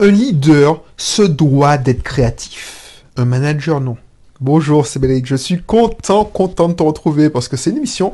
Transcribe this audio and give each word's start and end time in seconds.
Un 0.00 0.10
leader 0.10 0.82
se 0.96 1.22
doit 1.22 1.78
d'être 1.78 2.02
créatif. 2.02 3.04
Un 3.16 3.26
manager, 3.26 3.80
non. 3.80 3.96
Bonjour, 4.40 4.88
c'est 4.88 4.98
Bélic. 4.98 5.24
Je 5.24 5.36
suis 5.36 5.62
content, 5.62 6.24
content 6.24 6.68
de 6.68 6.74
te 6.74 6.82
retrouver 6.82 7.30
parce 7.30 7.46
que 7.46 7.56
c'est 7.56 7.70
une 7.70 7.76
émission 7.76 8.12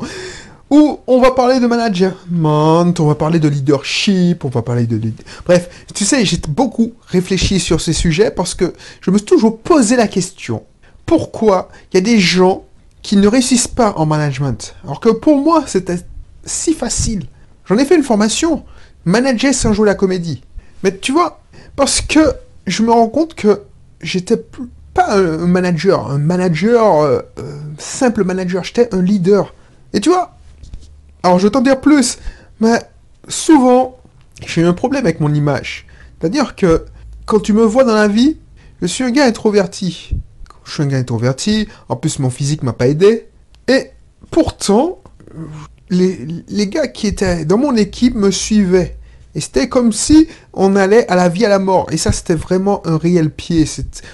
où 0.69 1.01
on 1.07 1.21
va 1.23 1.31
parler 1.31 1.59
de 1.59 1.67
management, 1.67 3.01
on 3.01 3.07
va 3.07 3.15
parler 3.15 3.39
de 3.39 3.49
leadership, 3.49 4.45
on 4.45 4.51
va 4.51 4.61
parler 4.61 4.87
de... 4.87 5.01
Bref, 5.47 5.87
tu 5.95 6.05
sais, 6.05 6.25
j'ai 6.27 6.37
beaucoup 6.49 6.93
réfléchi 7.07 7.59
sur 7.59 7.81
ces 7.81 7.95
sujets 7.95 8.31
parce 8.31 8.55
que 8.55 8.75
je 9.01 9.11
me 9.11 9.17
suis 9.17 9.27
toujours 9.27 9.59
posé 9.59 9.97
la 9.97 10.07
question. 10.07 10.63
Pourquoi 11.07 11.71
il 11.91 11.97
y 11.97 11.99
a 11.99 12.03
des 12.03 12.21
gens 12.21 12.65
qui 13.01 13.17
ne 13.17 13.27
réussissent 13.27 13.69
pas 13.69 13.95
en 13.97 14.05
management? 14.05 14.77
Alors 14.85 15.01
que 15.01 15.09
pour 15.09 15.39
moi, 15.39 15.65
c'était 15.67 15.99
si 16.45 16.75
facile. 16.75 17.25
J'en 17.65 17.79
ai 17.79 17.87
fait 17.87 17.97
une 17.97 18.05
formation. 18.05 18.65
Manager 19.07 19.55
sans 19.55 19.73
jouer 19.73 19.87
la 19.87 19.95
comédie. 19.95 20.43
Mais 20.85 20.97
tu 20.97 21.13
vois, 21.13 21.40
parce 21.77 22.01
que 22.01 22.35
je 22.67 22.83
me 22.83 22.91
rends 22.91 23.09
compte 23.09 23.35
que 23.35 23.63
j'étais 24.01 24.37
pas 24.95 25.17
un 25.17 25.47
manager, 25.47 26.11
un 26.11 26.19
manager, 26.19 27.01
euh, 27.01 27.21
euh, 27.39 27.59
simple 27.79 28.25
manager, 28.25 28.65
j'étais 28.65 28.95
un 28.95 29.03
leader. 29.03 29.55
Et 29.93 30.01
tu 30.01 30.09
vois, 30.09 30.37
alors 31.23 31.39
je 31.39 31.47
vais 31.47 31.51
t'en 31.51 31.61
dire 31.61 31.81
plus, 31.81 32.19
mais 32.61 32.81
souvent, 33.29 33.99
j'ai 34.47 34.63
eu 34.63 34.65
un 34.65 34.73
problème 34.73 35.05
avec 35.05 35.21
mon 35.21 35.33
image. 35.33 35.87
C'est-à-dire 36.19 36.55
que 36.57 36.87
quand 37.27 37.41
tu 37.41 37.53
me 37.53 37.63
vois 37.63 37.85
dans 37.85 37.95
la 37.95 38.09
vie, 38.09 38.39
je 38.83 38.87
suis 38.87 39.05
un 39.05 39.11
gars 39.11 39.27
introverti. 39.27 40.11
Je 40.65 40.73
suis 40.73 40.83
un 40.83 40.87
gars 40.87 40.99
introverti, 40.99 41.69
en 41.89 41.97
plus 41.97 42.19
mon 42.19 42.31
physique 42.31 42.63
m'a 42.63 42.73
pas 42.73 42.89
aidé. 42.89 43.27
Et 43.69 43.91
pourtant, 44.31 45.01
les, 45.91 46.27
les 46.49 46.69
gars 46.69 46.89
qui 46.89 47.07
étaient 47.07 47.45
dans 47.45 47.59
mon 47.59 47.77
équipe 47.77 48.15
me 48.15 48.31
suivaient. 48.31 48.97
Et 49.35 49.41
c'était 49.41 49.69
comme 49.69 49.93
si 49.93 50.27
on 50.53 50.77
allait 50.77 51.09
à 51.09 51.17
la 51.17 51.29
vie 51.29 51.45
à 51.45 51.49
la 51.49 51.59
mort. 51.59 51.87
Et 51.93 51.97
ça, 51.97 52.13
c'était 52.13 52.35
vraiment 52.35 52.85
un 52.87 52.97
réel 52.97 53.31
pied. 53.31 53.65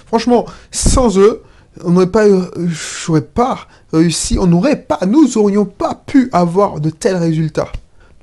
Franchement, 0.06 0.44
sans 0.70 1.18
eux, 1.18 1.42
on 1.84 1.90
n'aurait 1.90 2.10
pas, 2.10 2.24
j'aurais 2.66 3.22
pas 3.22 3.66
réussi, 3.92 4.38
on 4.38 4.46
n'aurait 4.46 4.82
pas, 4.82 5.00
nous 5.06 5.36
aurions 5.38 5.64
pas 5.64 6.02
pu 6.06 6.28
avoir 6.32 6.80
de 6.80 6.90
tels 6.90 7.16
résultats. 7.16 7.70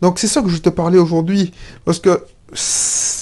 Donc 0.02 0.20
c'est 0.20 0.28
ça 0.28 0.42
que 0.42 0.50
je 0.50 0.58
te 0.58 0.70
parlais 0.70 0.98
aujourd'hui, 0.98 1.54
parce 1.86 2.00
que 2.00 2.24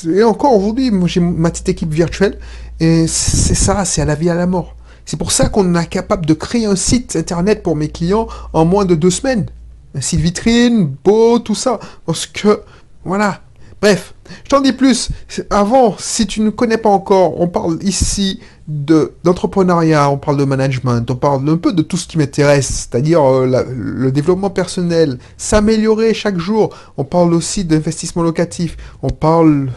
et 0.10 0.24
encore 0.24 0.56
aujourd'hui, 0.56 0.92
moi 0.92 1.08
j'ai 1.08 1.20
ma 1.20 1.50
petite 1.50 1.70
équipe 1.70 1.94
virtuelle 1.94 2.38
et 2.80 3.08
c'est 3.08 3.56
ça, 3.56 3.86
c'est 3.86 4.02
à 4.02 4.06
la 4.06 4.16
vie 4.16 4.30
à 4.30 4.36
la 4.36 4.48
mort. 4.48 4.76
C'est 5.06 5.18
pour 5.18 5.32
ça 5.32 5.50
qu'on 5.50 5.76
est 5.76 5.88
capable 5.88 6.26
de 6.26 6.34
créer 6.34 6.66
un 6.66 6.76
site 6.76 7.16
internet 7.16 7.64
pour 7.64 7.76
mes 7.76 7.90
clients 7.90 8.28
en 8.54 8.66
moins 8.66 8.86
de 8.86 8.96
deux 8.96 9.10
semaines. 9.10 9.46
Un 9.96 10.02
site 10.02 10.20
vitrine, 10.20 10.96
beau, 11.04 11.40
tout 11.40 11.56
ça, 11.56 11.80
parce 12.06 12.26
que 12.26 12.62
voilà, 13.04 13.42
Bref, 13.82 14.14
je 14.44 14.50
t'en 14.50 14.62
dis 14.62 14.74
plus. 14.74 15.10
Avant, 15.50 15.96
si 15.98 16.28
tu 16.28 16.42
ne 16.42 16.52
connais 16.52 16.78
pas 16.78 16.90
encore, 16.90 17.42
on 17.42 17.48
parle 17.48 17.80
ici 17.82 18.40
de 18.68 19.14
d'entrepreneuriat, 19.24 20.08
on 20.12 20.18
parle 20.18 20.38
de 20.38 20.46
management, 20.46 21.10
on 21.10 21.16
parle 21.16 21.50
un 21.50 21.58
peu 21.58 21.74
de 21.74 21.82
tout 21.82 21.98
ce 21.98 22.08
qui 22.08 22.20
m'intéresse, 22.20 22.68
c'est-à-dire 22.68 23.24
euh, 23.24 23.66
le 23.76 24.12
développement 24.12 24.52
personnel, 24.52 25.18
s'améliorer 25.36 26.14
chaque 26.14 26.38
jour. 26.38 26.70
On 26.98 27.04
parle 27.04 27.34
aussi 27.34 27.66
d'investissement 27.66 28.22
locatif. 28.22 28.78
On 29.02 29.10
parle 29.10 29.72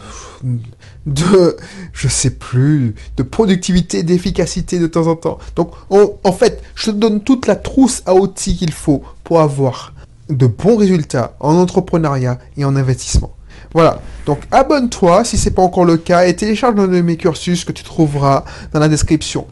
de, 1.07 1.57
je 1.91 2.07
sais 2.07 2.29
plus, 2.29 2.93
de 3.17 3.23
productivité, 3.23 4.03
d'efficacité 4.03 4.77
de 4.77 4.85
temps 4.85 5.07
en 5.07 5.15
temps. 5.15 5.39
Donc, 5.55 5.71
en 5.89 6.31
fait, 6.31 6.61
je 6.75 6.91
te 6.91 6.95
donne 6.95 7.21
toute 7.21 7.47
la 7.47 7.55
trousse 7.55 8.03
à 8.05 8.13
outils 8.13 8.55
qu'il 8.55 8.71
faut 8.71 9.01
pour 9.23 9.41
avoir 9.41 9.93
de 10.29 10.45
bons 10.45 10.77
résultats 10.77 11.35
en 11.39 11.55
entrepreneuriat 11.55 12.37
et 12.57 12.65
en 12.65 12.75
investissement. 12.75 13.34
Voilà. 13.75 13.99
Donc 14.25 14.39
abonne-toi 14.51 15.25
si 15.25 15.37
ce 15.37 15.49
n'est 15.49 15.53
pas 15.53 15.61
encore 15.61 15.83
le 15.83 15.97
cas 15.97 16.25
et 16.25 16.35
télécharge 16.35 16.75
l'un 16.75 16.87
de 16.87 17.01
mes 17.01 17.17
cursus 17.17 17.65
que 17.65 17.73
tu 17.73 17.83
trouveras 17.83 18.45
dans 18.71 18.79
la 18.79 18.87
description. 18.87 19.47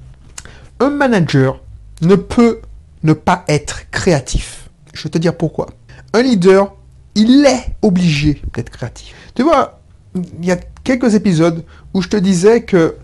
Un 0.80 0.92
manager 0.92 1.60
ne 2.02 2.16
peut 2.16 2.62
ne 3.04 3.12
pas 3.12 3.44
être 3.50 3.92
créatif. 3.92 4.70
Je 4.94 5.04
vais 5.04 5.10
te 5.10 5.18
dire 5.18 5.36
pourquoi. 5.36 5.68
Un 6.14 6.22
leader, 6.22 6.74
il 7.16 7.46
est 7.46 7.76
obligé 7.82 8.42
d'être 8.54 8.70
créatif. 8.70 9.14
Tu 9.36 9.44
vois, 9.44 9.82
il 10.16 10.46
y 10.46 10.52
a 10.52 10.58
quelques 10.86 11.16
épisodes 11.16 11.66
où 11.94 12.02
je 12.02 12.08
te 12.08 12.18
disais 12.18 12.64
que 12.64 12.96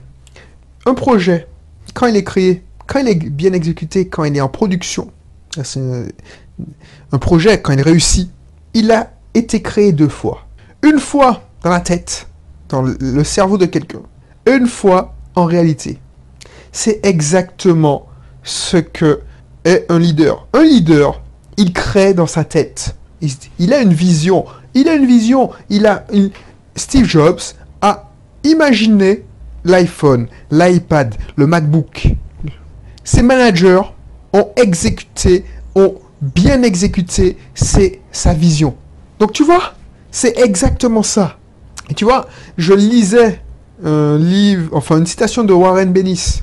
un 0.86 0.94
projet, 0.94 1.48
quand 1.94 2.08
il 2.08 2.16
est 2.16 2.24
créé, 2.24 2.64
quand 2.88 3.00
il 3.00 3.10
est 3.10 3.16
bien 3.16 3.52
exécuté, 3.52 4.08
quand 4.08 4.24
il 4.24 4.38
est 4.38 4.42
en 4.42 4.48
production, 4.48 5.12
un 5.58 7.18
projet, 7.18 7.62
quand 7.62 7.74
il 7.74 7.82
réussit, 7.82 8.32
il 8.74 8.90
a 8.92 9.12
été 9.34 9.62
créé 9.62 9.92
deux 9.92 10.08
fois 10.08 10.46
une 10.84 11.00
fois 11.00 11.44
dans 11.64 11.70
la 11.70 11.82
tête, 11.82 12.28
dans 12.70 12.82
le 12.82 13.24
cerveau 13.24 13.58
de 13.58 13.66
quelqu'un, 13.66 14.02
une 14.46 14.68
fois 14.68 15.16
en 15.36 15.46
réalité. 15.46 16.00
C'est 16.72 17.00
exactement 17.04 18.08
ce 18.44 18.78
que 18.78 19.22
est 19.66 19.86
un 19.90 20.00
leader. 20.00 20.48
Un 20.54 20.64
leader, 20.64 21.22
il 21.58 21.74
crée 21.74 22.14
dans 22.14 22.28
sa 22.28 22.44
tête. 22.44 22.96
Il, 23.60 23.74
a 23.74 23.82
une 23.82 23.94
vision. 23.94 24.46
Il 24.74 24.88
a 24.88 24.94
une 24.94 25.06
vision. 25.06 25.52
Il 25.70 25.86
a 25.86 26.06
une... 26.14 26.30
Steve 26.76 27.06
Jobs 27.06 27.42
a 27.82 28.10
imaginé 28.44 29.26
l'iPhone, 29.66 30.28
l'iPad, 30.52 31.16
le 31.36 31.48
MacBook. 31.48 32.16
Ses 33.04 33.22
managers 33.22 33.82
ont 34.32 34.50
exécuté, 34.56 35.44
ont 35.76 35.96
bien 36.22 36.64
exécuté 36.64 37.38
sa 37.54 38.34
vision. 38.34 38.76
Donc 39.20 39.34
tu 39.34 39.44
vois, 39.44 39.74
c'est 40.12 40.38
exactement 40.38 41.04
ça. 41.04 41.38
Et 41.90 41.94
tu 41.94 42.06
vois, 42.06 42.28
je 42.58 42.74
lisais 42.74 43.42
un 43.84 44.18
livre, 44.18 44.70
enfin 44.74 44.98
une 44.98 45.06
citation 45.06 45.44
de 45.44 45.54
Warren 45.54 45.92
Bennis. 45.92 46.42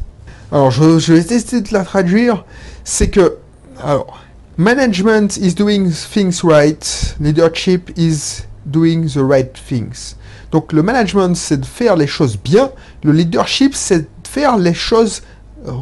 Alors, 0.53 0.71
je, 0.71 0.99
je 0.99 1.13
vais 1.13 1.19
essayer 1.19 1.61
de 1.61 1.73
la 1.73 1.85
traduire. 1.85 2.45
C'est 2.85 3.11
que, 3.11 3.39
alors, 3.83 4.21
management 4.57 5.37
is 5.37 5.55
doing 5.55 5.91
things 5.91 6.43
right, 6.45 7.17
leadership 7.21 7.91
is 7.97 8.45
doing 8.65 9.09
the 9.09 9.19
right 9.19 9.53
things. 9.53 10.15
Donc, 10.53 10.73
le 10.73 10.83
management, 10.83 11.37
c'est 11.37 11.61
de 11.61 11.67
faire 11.67 11.97
les 11.97 12.07
choses 12.07 12.39
bien. 12.39 12.71
Le 13.03 13.13
leadership, 13.13 13.75
c'est 13.75 14.01
de 14.01 14.29
faire 14.29 14.57
les 14.57 14.75
choses. 14.75 15.23
Euh, 15.67 15.73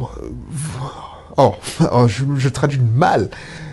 oh, 1.37 1.53
oh 1.91 2.07
je, 2.07 2.23
je 2.37 2.49
traduis 2.49 2.81
mal. 2.95 3.29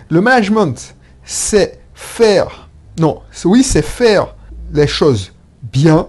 Le 0.09 0.21
management, 0.21 0.95
c'est 1.25 1.79
faire 1.95 2.62
non, 2.99 3.21
oui, 3.45 3.63
c'est 3.63 3.81
faire 3.81 4.35
les 4.73 4.87
choses 4.87 5.31
bien. 5.61 6.07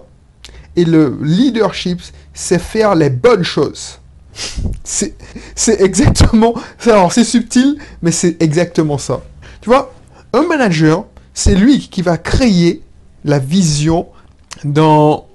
Et 0.75 0.85
le 0.85 1.17
leadership, 1.21 2.01
c'est 2.33 2.59
faire 2.59 2.95
les 2.95 3.09
bonnes 3.09 3.43
choses. 3.43 3.99
C'est 4.83 5.15
exactement 5.81 6.53
ça. 6.77 6.93
Alors, 6.93 7.13
c'est 7.13 7.23
subtil, 7.23 7.77
mais 8.01 8.11
c'est 8.11 8.41
exactement 8.41 8.97
ça. 8.97 9.23
Tu 9.61 9.69
vois, 9.69 9.93
un 10.33 10.43
manager, 10.43 11.05
c'est 11.33 11.55
lui 11.55 11.87
qui 11.89 12.01
va 12.01 12.17
créer 12.17 12.81
la 13.23 13.39
vision 13.39 14.07
dans 14.63 15.27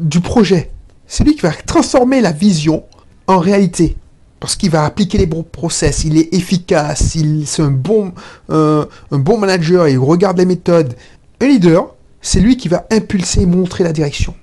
du 0.00 0.20
projet. 0.20 0.70
C'est 1.06 1.22
lui 1.24 1.36
qui 1.36 1.42
va 1.42 1.52
transformer 1.52 2.20
la 2.20 2.32
vision 2.32 2.84
en 3.28 3.38
réalité 3.38 3.96
parce 4.40 4.56
qu'il 4.56 4.70
va 4.70 4.84
appliquer 4.84 5.18
les 5.18 5.26
bons 5.26 5.42
process, 5.42 6.04
il 6.04 6.18
est 6.18 6.32
efficace, 6.34 7.14
il, 7.14 7.46
c'est 7.46 7.62
un 7.62 7.70
bon, 7.70 8.12
un 8.48 8.86
bon 9.10 9.38
manager, 9.38 9.88
il 9.88 9.98
regarde 9.98 10.38
les 10.38 10.44
méthodes. 10.44 10.94
Un 11.40 11.46
leader, 11.46 11.94
c'est 12.20 12.40
lui 12.40 12.56
qui 12.56 12.68
va 12.68 12.86
impulser 12.90 13.42
et 13.42 13.46
montrer 13.46 13.84
la 13.84 13.92
direction. 13.92 14.34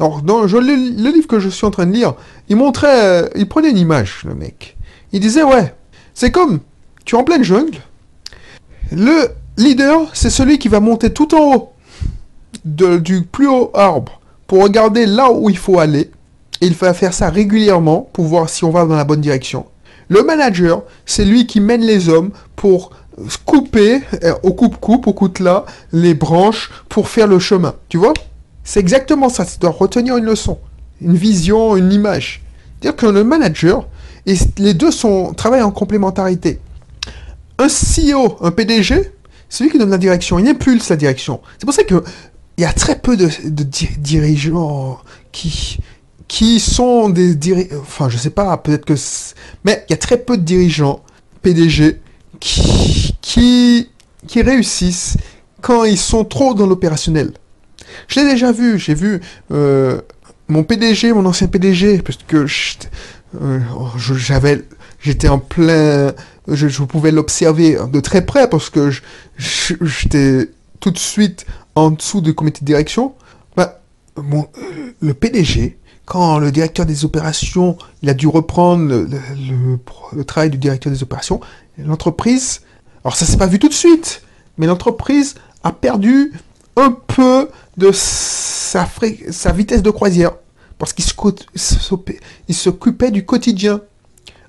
Alors, 0.00 0.22
dans 0.22 0.42
le, 0.42 0.46
le, 0.46 1.10
livre 1.10 1.26
que 1.26 1.40
je 1.40 1.48
suis 1.48 1.66
en 1.66 1.70
train 1.70 1.86
de 1.86 1.92
lire, 1.92 2.14
il 2.48 2.56
montrait, 2.56 3.04
euh, 3.04 3.28
il 3.34 3.48
prenait 3.48 3.70
une 3.70 3.78
image, 3.78 4.22
le 4.24 4.34
mec. 4.34 4.76
Il 5.12 5.20
disait, 5.20 5.42
ouais, 5.42 5.74
c'est 6.14 6.30
comme, 6.30 6.60
tu 7.04 7.16
es 7.16 7.18
en 7.18 7.24
pleine 7.24 7.42
jungle, 7.42 7.78
le 8.92 9.30
leader, 9.56 10.08
c'est 10.14 10.30
celui 10.30 10.58
qui 10.58 10.68
va 10.68 10.80
monter 10.80 11.12
tout 11.12 11.34
en 11.34 11.54
haut 11.54 11.72
du 12.64 13.22
plus 13.22 13.48
haut 13.48 13.70
arbre 13.74 14.20
pour 14.46 14.62
regarder 14.62 15.06
là 15.06 15.30
où 15.30 15.50
il 15.50 15.58
faut 15.58 15.78
aller 15.78 16.10
il 16.60 16.74
va 16.74 16.94
faire 16.94 17.14
ça 17.14 17.30
régulièrement 17.30 18.08
pour 18.12 18.24
voir 18.24 18.48
si 18.48 18.64
on 18.64 18.70
va 18.70 18.84
dans 18.84 18.96
la 18.96 19.04
bonne 19.04 19.20
direction. 19.20 19.66
Le 20.08 20.22
manager, 20.22 20.82
c'est 21.06 21.24
lui 21.24 21.46
qui 21.46 21.60
mène 21.60 21.82
les 21.82 22.08
hommes 22.08 22.30
pour 22.56 22.90
couper, 23.44 24.00
euh, 24.24 24.34
au 24.42 24.52
coupe-coupe, 24.52 25.06
au 25.06 25.12
coutelas, 25.12 25.64
les 25.92 26.14
branches 26.14 26.70
pour 26.88 27.08
faire 27.08 27.26
le 27.26 27.38
chemin. 27.38 27.74
Tu 27.88 27.98
vois? 27.98 28.14
C'est 28.64 28.80
exactement 28.80 29.28
ça. 29.28 29.44
Tu 29.44 29.58
dois 29.58 29.70
retenir 29.70 30.16
une 30.16 30.24
leçon, 30.24 30.58
une 31.00 31.16
vision, 31.16 31.76
une 31.76 31.92
image. 31.92 32.42
C'est-à-dire 32.80 32.96
que 32.96 33.06
le 33.06 33.24
manager, 33.24 33.86
et 34.26 34.34
les 34.58 34.74
deux 34.74 34.90
sont, 34.90 35.32
travaillent 35.34 35.62
en 35.62 35.70
complémentarité. 35.70 36.60
Un 37.58 37.66
CEO, 37.66 38.36
un 38.40 38.50
PDG, 38.50 39.12
c'est 39.48 39.64
lui 39.64 39.70
qui 39.70 39.78
donne 39.78 39.90
la 39.90 39.98
direction, 39.98 40.38
il 40.38 40.46
impulse 40.48 40.88
la 40.90 40.96
direction. 40.96 41.40
C'est 41.58 41.64
pour 41.64 41.74
ça 41.74 41.82
qu'il 41.82 42.00
y 42.58 42.64
a 42.64 42.72
très 42.72 42.98
peu 42.98 43.16
de 43.16 43.28
dirigeants 43.98 45.00
qui, 45.32 45.78
qui 46.28 46.60
sont 46.60 47.08
des 47.08 47.34
dirigeants, 47.34 47.80
enfin 47.80 48.08
je 48.08 48.18
sais 48.18 48.30
pas, 48.30 48.56
peut-être 48.58 48.84
que... 48.84 48.94
Mais 49.64 49.84
il 49.88 49.92
y 49.92 49.94
a 49.94 49.96
très 49.96 50.18
peu 50.18 50.36
de 50.36 50.42
dirigeants, 50.42 51.02
PDG, 51.42 52.00
qui, 52.38 53.14
qui, 53.22 54.42
réussissent 54.42 55.16
quand 55.60 55.84
ils 55.84 55.98
sont 55.98 56.24
trop 56.24 56.54
dans 56.54 56.66
l'opérationnel. 56.66 57.32
Je 58.06 58.20
l'ai 58.20 58.30
déjà 58.30 58.52
vu, 58.52 58.78
j'ai 58.78 58.94
vu 58.94 59.20
euh, 59.50 60.00
mon 60.48 60.62
PDG, 60.62 61.12
mon 61.12 61.24
ancien 61.26 61.48
PDG, 61.48 62.02
parce 62.02 62.18
que 62.18 62.46
euh, 63.40 63.60
j'avais, 63.96 64.64
j'étais 65.00 65.28
en 65.28 65.38
plein, 65.38 66.12
je, 66.46 66.82
pouvais 66.84 67.10
l'observer 67.10 67.78
de 67.90 68.00
très 68.00 68.24
près 68.24 68.48
parce 68.48 68.70
que 68.70 68.90
j'étais 69.38 70.50
tout 70.80 70.90
de 70.90 70.98
suite 70.98 71.46
en 71.74 71.90
dessous 71.90 72.20
du 72.20 72.34
comité 72.34 72.60
de 72.60 72.66
direction. 72.66 73.14
Bah, 73.56 73.80
bon, 74.16 74.46
le 75.00 75.14
PDG, 75.14 75.78
quand 76.08 76.38
le 76.38 76.50
directeur 76.50 76.86
des 76.86 77.04
opérations, 77.04 77.76
il 78.02 78.08
a 78.08 78.14
dû 78.14 78.26
reprendre 78.26 78.82
le, 78.88 80.24
travail 80.24 80.48
du 80.48 80.56
directeur 80.56 80.90
des 80.90 81.02
opérations, 81.02 81.38
l'entreprise, 81.76 82.62
alors 83.04 83.14
ça 83.14 83.26
s'est 83.26 83.36
pas 83.36 83.46
vu 83.46 83.58
tout 83.58 83.68
de 83.68 83.74
suite, 83.74 84.22
mais 84.56 84.66
l'entreprise 84.66 85.34
a 85.62 85.70
perdu 85.70 86.32
un 86.76 86.92
peu 86.92 87.50
de 87.76 87.92
sa, 87.92 88.88
sa 89.30 89.52
vitesse 89.52 89.82
de 89.82 89.90
croisière, 89.90 90.32
parce 90.78 90.94
qu'il 90.94 91.04
s'occupait 92.54 93.10
du 93.10 93.26
quotidien. 93.26 93.82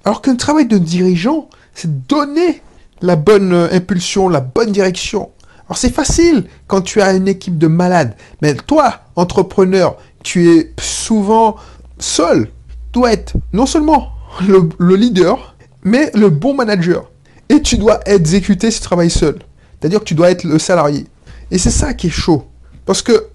Alors 0.05 0.21
qu'un 0.21 0.37
travail 0.37 0.65
de 0.65 0.77
dirigeant, 0.77 1.49
c'est 1.73 2.07
donner 2.07 2.61
la 3.01 3.17
bonne 3.17 3.53
impulsion, 3.53 4.29
la 4.29 4.39
bonne 4.39 4.71
direction. 4.71 5.31
Alors 5.67 5.77
c'est 5.77 5.93
facile 5.93 6.45
quand 6.67 6.81
tu 6.81 7.01
as 7.01 7.13
une 7.13 7.27
équipe 7.27 7.57
de 7.57 7.67
malades, 7.67 8.15
mais 8.41 8.55
toi, 8.55 9.01
entrepreneur, 9.17 9.97
tu 10.23 10.49
es 10.49 10.73
souvent 10.79 11.55
seul. 11.97 12.45
Tu 12.91 12.99
dois 12.99 13.13
être 13.13 13.33
non 13.53 13.65
seulement 13.65 14.09
le, 14.47 14.95
leader, 14.95 15.55
mais 15.83 16.11
le 16.13 16.29
bon 16.29 16.53
manager. 16.53 17.09
Et 17.49 17.61
tu 17.61 17.77
dois 17.77 17.99
exécuter 18.05 18.71
ce 18.71 18.81
travail 18.81 19.09
seul. 19.09 19.39
C'est-à-dire 19.79 19.99
que 19.99 20.05
tu 20.05 20.15
dois 20.15 20.31
être 20.31 20.43
le 20.43 20.59
salarié. 20.59 21.07
Et 21.51 21.57
c'est 21.57 21.71
ça 21.71 21.93
qui 21.93 22.07
est 22.07 22.11
chaud. 22.11 22.45
Parce 22.85 23.01
que 23.01 23.27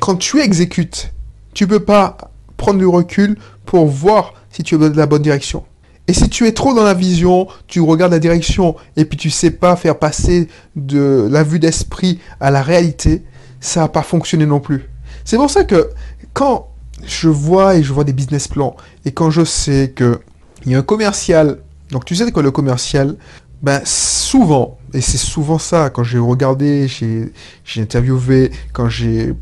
quand 0.00 0.16
tu 0.16 0.40
exécutes, 0.40 1.12
tu 1.54 1.66
peux 1.66 1.80
pas 1.80 2.16
prendre 2.56 2.78
du 2.78 2.86
recul 2.86 3.36
pour 3.64 3.86
voir 3.86 4.34
si 4.50 4.62
tu 4.62 4.74
es 4.74 4.78
dans 4.78 4.94
la 4.94 5.06
bonne 5.06 5.22
direction. 5.22 5.64
Et 6.08 6.12
si 6.12 6.28
tu 6.28 6.46
es 6.46 6.52
trop 6.52 6.72
dans 6.72 6.84
la 6.84 6.94
vision, 6.94 7.48
tu 7.66 7.80
regardes 7.80 8.12
la 8.12 8.20
direction 8.20 8.76
et 8.96 9.04
puis 9.04 9.18
tu 9.18 9.28
sais 9.28 9.50
pas 9.50 9.74
faire 9.74 9.98
passer 9.98 10.48
de 10.76 11.26
la 11.28 11.42
vue 11.42 11.58
d'esprit 11.58 12.20
à 12.38 12.52
la 12.52 12.62
réalité, 12.62 13.24
ça 13.60 13.80
va 13.80 13.88
pas 13.88 14.02
fonctionner 14.02 14.46
non 14.46 14.60
plus. 14.60 14.88
C'est 15.26 15.36
pour 15.36 15.50
ça 15.50 15.64
que 15.64 15.90
quand 16.34 16.68
je 17.04 17.28
vois 17.28 17.74
et 17.74 17.82
je 17.82 17.92
vois 17.92 18.04
des 18.04 18.12
business 18.12 18.46
plans 18.46 18.76
et 19.04 19.10
quand 19.10 19.28
je 19.28 19.44
sais 19.44 19.92
que 19.94 20.20
il 20.64 20.70
y 20.70 20.74
a 20.76 20.78
un 20.78 20.82
commercial, 20.82 21.58
donc 21.90 22.04
tu 22.04 22.14
sais 22.14 22.30
que 22.30 22.38
le 22.38 22.52
commercial, 22.52 23.16
ben 23.60 23.80
souvent, 23.84 24.78
et 24.94 25.00
c'est 25.00 25.18
souvent 25.18 25.58
ça, 25.58 25.90
quand 25.90 26.04
j'ai 26.04 26.18
regardé, 26.18 26.86
j'ai 26.88 27.80
interviewé, 27.82 28.52
quand 28.72 28.88
j'ai 28.88 29.34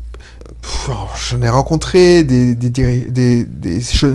j'en 1.29 1.41
ai 1.43 1.49
rencontré 1.49 2.23
des, 2.23 2.55
dirigeants 2.55 4.09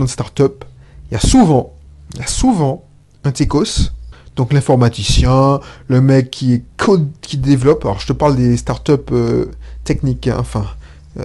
de 0.00 0.06
start-up, 0.06 0.64
il 1.10 1.14
y 1.14 1.16
a 1.18 1.20
souvent, 1.20 1.74
il 2.14 2.20
y 2.20 2.24
a 2.24 2.26
souvent 2.26 2.84
un 3.24 3.32
TECOS, 3.32 3.92
donc 4.34 4.54
l'informaticien, 4.54 5.60
le 5.88 6.00
mec 6.00 6.30
qui 6.30 6.62
code, 6.78 7.10
qui 7.20 7.36
développe, 7.36 7.84
alors 7.84 8.00
je 8.00 8.06
te 8.06 8.14
parle 8.14 8.36
des 8.36 8.56
start-up 8.56 9.10
euh, 9.12 9.50
techniques, 9.84 10.28
hein, 10.28 10.36
enfin, 10.38 10.64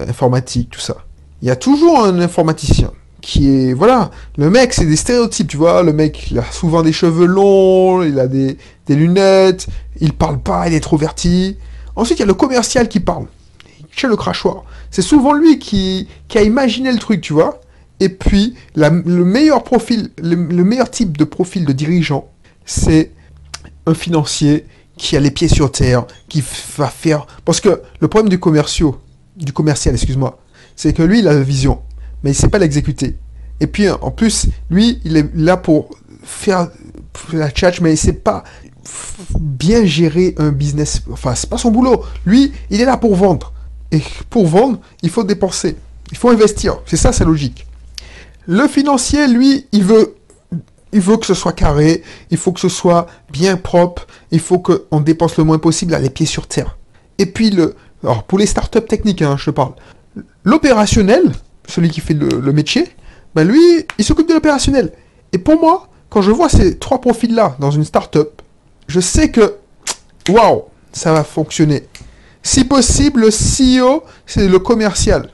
informatique, 0.08 0.70
tout 0.70 0.80
ça. 0.80 0.96
Il 1.42 1.48
y 1.48 1.50
a 1.50 1.56
toujours 1.56 2.04
un 2.04 2.18
informaticien 2.20 2.92
qui 3.20 3.48
est, 3.48 3.72
voilà, 3.72 4.10
le 4.36 4.50
mec, 4.50 4.74
c'est 4.74 4.84
des 4.84 4.96
stéréotypes, 4.96 5.48
tu 5.48 5.56
vois, 5.56 5.82
le 5.82 5.92
mec, 5.92 6.30
il 6.30 6.38
a 6.38 6.44
souvent 6.50 6.82
des 6.82 6.92
cheveux 6.92 7.26
longs, 7.26 8.02
il 8.02 8.18
a 8.18 8.26
des, 8.26 8.58
des 8.86 8.96
lunettes, 8.96 9.68
il 10.00 10.12
parle 10.12 10.40
pas, 10.40 10.68
il 10.68 10.74
est 10.74 10.80
trop 10.80 10.96
verti. 10.96 11.56
Ensuite, 11.96 12.18
il 12.18 12.22
y 12.22 12.24
a 12.24 12.26
le 12.26 12.34
commercial 12.34 12.88
qui 12.88 13.00
parle. 13.00 13.26
Chez 13.90 14.08
le 14.08 14.16
crachoir. 14.16 14.64
C'est 14.90 15.02
souvent 15.02 15.32
lui 15.32 15.58
qui, 15.58 16.08
qui 16.28 16.38
a 16.38 16.42
imaginé 16.42 16.90
le 16.90 16.98
truc, 16.98 17.20
tu 17.20 17.32
vois. 17.32 17.60
Et 18.00 18.08
puis, 18.08 18.54
le 18.74 18.90
meilleur 19.24 19.62
profil, 19.62 20.10
le, 20.20 20.36
meilleur 20.36 20.90
type 20.90 21.16
de 21.16 21.24
profil 21.24 21.64
de 21.64 21.72
dirigeant, 21.72 22.28
c'est 22.64 23.12
un 23.86 23.94
financier 23.94 24.66
qui 24.96 25.16
a 25.16 25.20
les 25.20 25.30
pieds 25.30 25.48
sur 25.48 25.70
terre, 25.70 26.06
qui 26.28 26.42
va 26.76 26.88
faire... 26.88 27.26
Parce 27.44 27.60
que 27.60 27.82
le 28.00 28.08
problème 28.08 28.28
du 28.28 28.40
commerciaux, 28.40 28.98
du 29.36 29.52
commercial, 29.52 29.94
excuse-moi, 29.94 30.38
c'est 30.76 30.92
que 30.92 31.02
lui, 31.02 31.20
il 31.20 31.28
a 31.28 31.34
la 31.34 31.42
vision, 31.42 31.80
mais 32.22 32.30
il 32.30 32.34
sait 32.34 32.48
pas 32.48 32.58
l'exécuter. 32.58 33.18
Et 33.60 33.66
puis, 33.66 33.88
en 33.88 34.10
plus, 34.10 34.46
lui, 34.70 35.00
il 35.04 35.16
est 35.16 35.30
là 35.34 35.56
pour 35.56 35.90
faire 36.22 36.68
la 37.32 37.50
tchatch, 37.50 37.80
mais 37.80 37.92
il 37.92 37.96
sait 37.96 38.12
pas 38.12 38.44
bien 39.38 39.84
gérer 39.84 40.34
un 40.38 40.50
business. 40.50 41.02
Enfin, 41.10 41.34
c'est 41.34 41.48
pas 41.48 41.58
son 41.58 41.70
boulot. 41.70 42.04
Lui, 42.26 42.52
il 42.70 42.80
est 42.80 42.84
là 42.84 42.96
pour 42.96 43.14
vendre. 43.14 43.52
Et 43.90 44.02
pour 44.30 44.46
vendre, 44.46 44.80
il 45.02 45.10
faut 45.10 45.24
dépenser. 45.24 45.76
Il 46.10 46.18
faut 46.18 46.30
investir. 46.30 46.78
C'est 46.86 46.96
ça 46.96 47.12
sa 47.12 47.24
logique. 47.24 47.66
Le 48.46 48.66
financier, 48.66 49.28
lui, 49.28 49.66
il 49.72 49.84
veut, 49.84 50.16
il 50.92 51.00
veut 51.00 51.16
que 51.16 51.26
ce 51.26 51.34
soit 51.34 51.52
carré, 51.52 52.02
il 52.30 52.38
faut 52.38 52.52
que 52.52 52.60
ce 52.60 52.68
soit 52.68 53.06
bien 53.30 53.56
propre, 53.56 54.06
il 54.32 54.40
faut 54.40 54.58
qu'on 54.58 55.00
dépense 55.00 55.36
le 55.36 55.44
moins 55.44 55.58
possible 55.58 55.94
à 55.94 56.00
les 56.00 56.10
pieds 56.10 56.26
sur 56.26 56.48
terre. 56.48 56.76
Et 57.18 57.26
puis, 57.26 57.50
le, 57.50 57.76
alors 58.02 58.24
pour 58.24 58.38
les 58.38 58.46
startups 58.46 58.86
techniques, 58.86 59.22
hein, 59.22 59.36
je 59.38 59.50
parle, 59.50 59.72
l'opérationnel, 60.44 61.32
celui 61.68 61.90
qui 61.90 62.00
fait 62.00 62.14
le, 62.14 62.52
métier, 62.52 62.88
ben 63.34 63.46
lui, 63.46 63.86
il 63.98 64.04
s'occupe 64.04 64.28
de 64.28 64.34
l'opérationnel. 64.34 64.92
Et 65.32 65.38
pour 65.38 65.60
moi, 65.60 65.88
quand 66.10 66.22
je 66.22 66.30
vois 66.30 66.48
ces 66.48 66.78
trois 66.78 67.00
profils-là 67.00 67.56
dans 67.58 67.70
une 67.70 67.84
startup, 67.84 68.42
je 68.88 69.00
sais 69.00 69.30
que, 69.30 69.54
waouh, 70.28 70.64
ça 70.92 71.12
va 71.12 71.24
fonctionner. 71.24 71.84
Si 72.42 72.64
possible, 72.64 73.20
le 73.20 73.28
CEO, 73.28 74.02
c'est 74.26 74.48
le 74.48 74.58
commercial. 74.58 75.30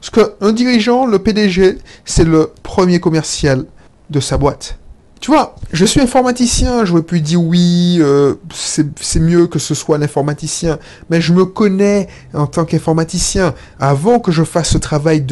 Parce 0.00 0.10
qu'un 0.10 0.52
dirigeant, 0.52 1.06
le 1.06 1.18
PDG, 1.20 1.78
c'est 2.04 2.24
le 2.24 2.50
premier 2.62 3.00
commercial 3.00 3.66
de 4.10 4.20
sa 4.20 4.36
boîte. 4.36 4.79
Tu 5.20 5.30
vois, 5.30 5.54
je 5.70 5.84
suis 5.84 6.00
informaticien, 6.00 6.86
j'aurais 6.86 7.02
pu 7.02 7.20
dire 7.20 7.42
oui, 7.42 7.98
euh, 8.00 8.36
c'est 8.54 9.20
mieux 9.20 9.46
que 9.46 9.58
ce 9.58 9.74
soit 9.74 9.98
l'informaticien, 9.98 10.78
mais 11.10 11.20
je 11.20 11.34
me 11.34 11.44
connais 11.44 12.08
en 12.32 12.46
tant 12.46 12.64
qu'informaticien. 12.64 13.54
Avant 13.78 14.18
que 14.18 14.32
je 14.32 14.42
fasse 14.44 14.70
ce 14.70 14.78
travail 14.78 15.26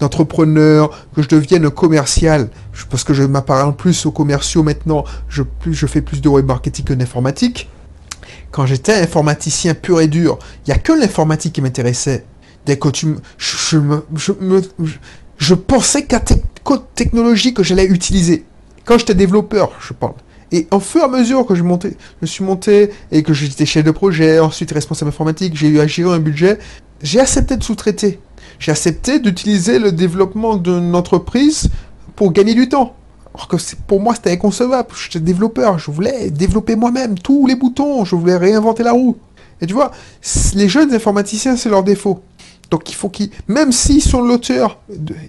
d'entrepreneur, 0.00 0.98
que 1.14 1.20
je 1.20 1.28
devienne 1.28 1.68
commercial, 1.68 2.48
parce 2.88 3.04
que 3.04 3.12
je 3.12 3.22
m'apparente 3.22 3.76
plus 3.76 4.06
aux 4.06 4.12
commerciaux 4.12 4.62
maintenant, 4.62 5.04
je, 5.28 5.42
fais 5.86 6.00
plus 6.00 6.22
de 6.22 6.28
web 6.30 6.46
marketing 6.46 6.86
que 6.86 6.94
d'informatique. 6.94 7.68
Quand 8.50 8.64
j'étais 8.64 8.94
informaticien 8.94 9.74
pur 9.74 10.00
et 10.00 10.08
dur, 10.08 10.38
il 10.66 10.70
n'y 10.70 10.74
a 10.74 10.78
que 10.78 10.92
l'informatique 10.92 11.52
qui 11.52 11.60
m'intéressait. 11.60 12.24
Dès 12.64 12.78
que 12.78 12.88
tu 12.88 13.14
je, 13.36 13.56
je, 13.66 13.76
me, 13.76 14.62
je, 15.36 15.54
pensais 15.54 16.06
qu'à 16.06 16.22
code 16.62 16.84
technologie 16.94 17.52
que 17.52 17.62
j'allais 17.62 17.84
utiliser. 17.84 18.46
Quand 18.84 18.98
j'étais 18.98 19.14
développeur, 19.14 19.72
je 19.80 19.92
parle. 19.92 20.14
Et 20.52 20.68
au 20.70 20.78
fur 20.78 21.00
et 21.00 21.04
à 21.04 21.08
mesure 21.08 21.46
que 21.46 21.54
je 21.54 21.62
montais, 21.62 21.96
suis 22.22 22.44
monté 22.44 22.90
et 23.10 23.22
que 23.22 23.32
j'étais 23.32 23.66
chef 23.66 23.84
de 23.84 23.90
projet, 23.90 24.38
ensuite 24.38 24.70
responsable 24.72 25.08
informatique, 25.08 25.56
j'ai 25.56 25.68
eu 25.68 25.80
à 25.80 25.86
gérer 25.86 26.14
un 26.14 26.18
budget, 26.18 26.58
j'ai 27.02 27.18
accepté 27.18 27.56
de 27.56 27.62
sous-traiter. 27.62 28.20
J'ai 28.58 28.70
accepté 28.70 29.18
d'utiliser 29.18 29.78
le 29.78 29.90
développement 29.90 30.56
d'une 30.56 30.94
entreprise 30.94 31.70
pour 32.14 32.32
gagner 32.32 32.54
du 32.54 32.68
temps. 32.68 32.94
Alors 33.34 33.48
que 33.48 33.56
pour 33.88 34.00
moi, 34.00 34.14
c'était 34.14 34.30
inconcevable. 34.30 34.90
J'étais 34.94 35.18
développeur, 35.18 35.78
je 35.78 35.90
voulais 35.90 36.30
développer 36.30 36.76
moi-même 36.76 37.18
tous 37.18 37.46
les 37.46 37.56
boutons, 37.56 38.04
je 38.04 38.14
voulais 38.14 38.36
réinventer 38.36 38.84
la 38.84 38.92
roue. 38.92 39.16
Et 39.60 39.66
tu 39.66 39.74
vois, 39.74 39.90
les 40.54 40.68
jeunes 40.68 40.94
informaticiens, 40.94 41.56
c'est 41.56 41.68
leur 41.68 41.82
défaut. 41.82 42.22
Donc 42.70 42.90
il 42.90 42.94
faut 42.94 43.08
qu'ils, 43.08 43.30
même 43.48 43.72
s'ils 43.72 44.02
sont 44.02 44.22
l'auteur, 44.22 44.78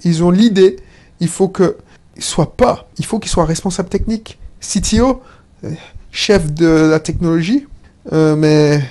ils 0.03 0.24
ont 0.24 0.31
l'idée, 0.31 0.77
il 1.19 1.27
faut 1.27 1.47
que 1.47 1.77
soient 2.24 2.55
pas, 2.55 2.88
il 2.98 3.05
faut 3.05 3.19
qu'ils 3.19 3.31
soient 3.31 3.45
responsables 3.45 3.89
techniques, 3.89 4.39
CTO, 4.60 5.22
euh, 5.63 5.72
chef 6.12 6.53
de 6.53 6.67
la 6.67 7.00
technologie, 7.00 7.67
euh, 8.13 8.36
mais 8.36 8.81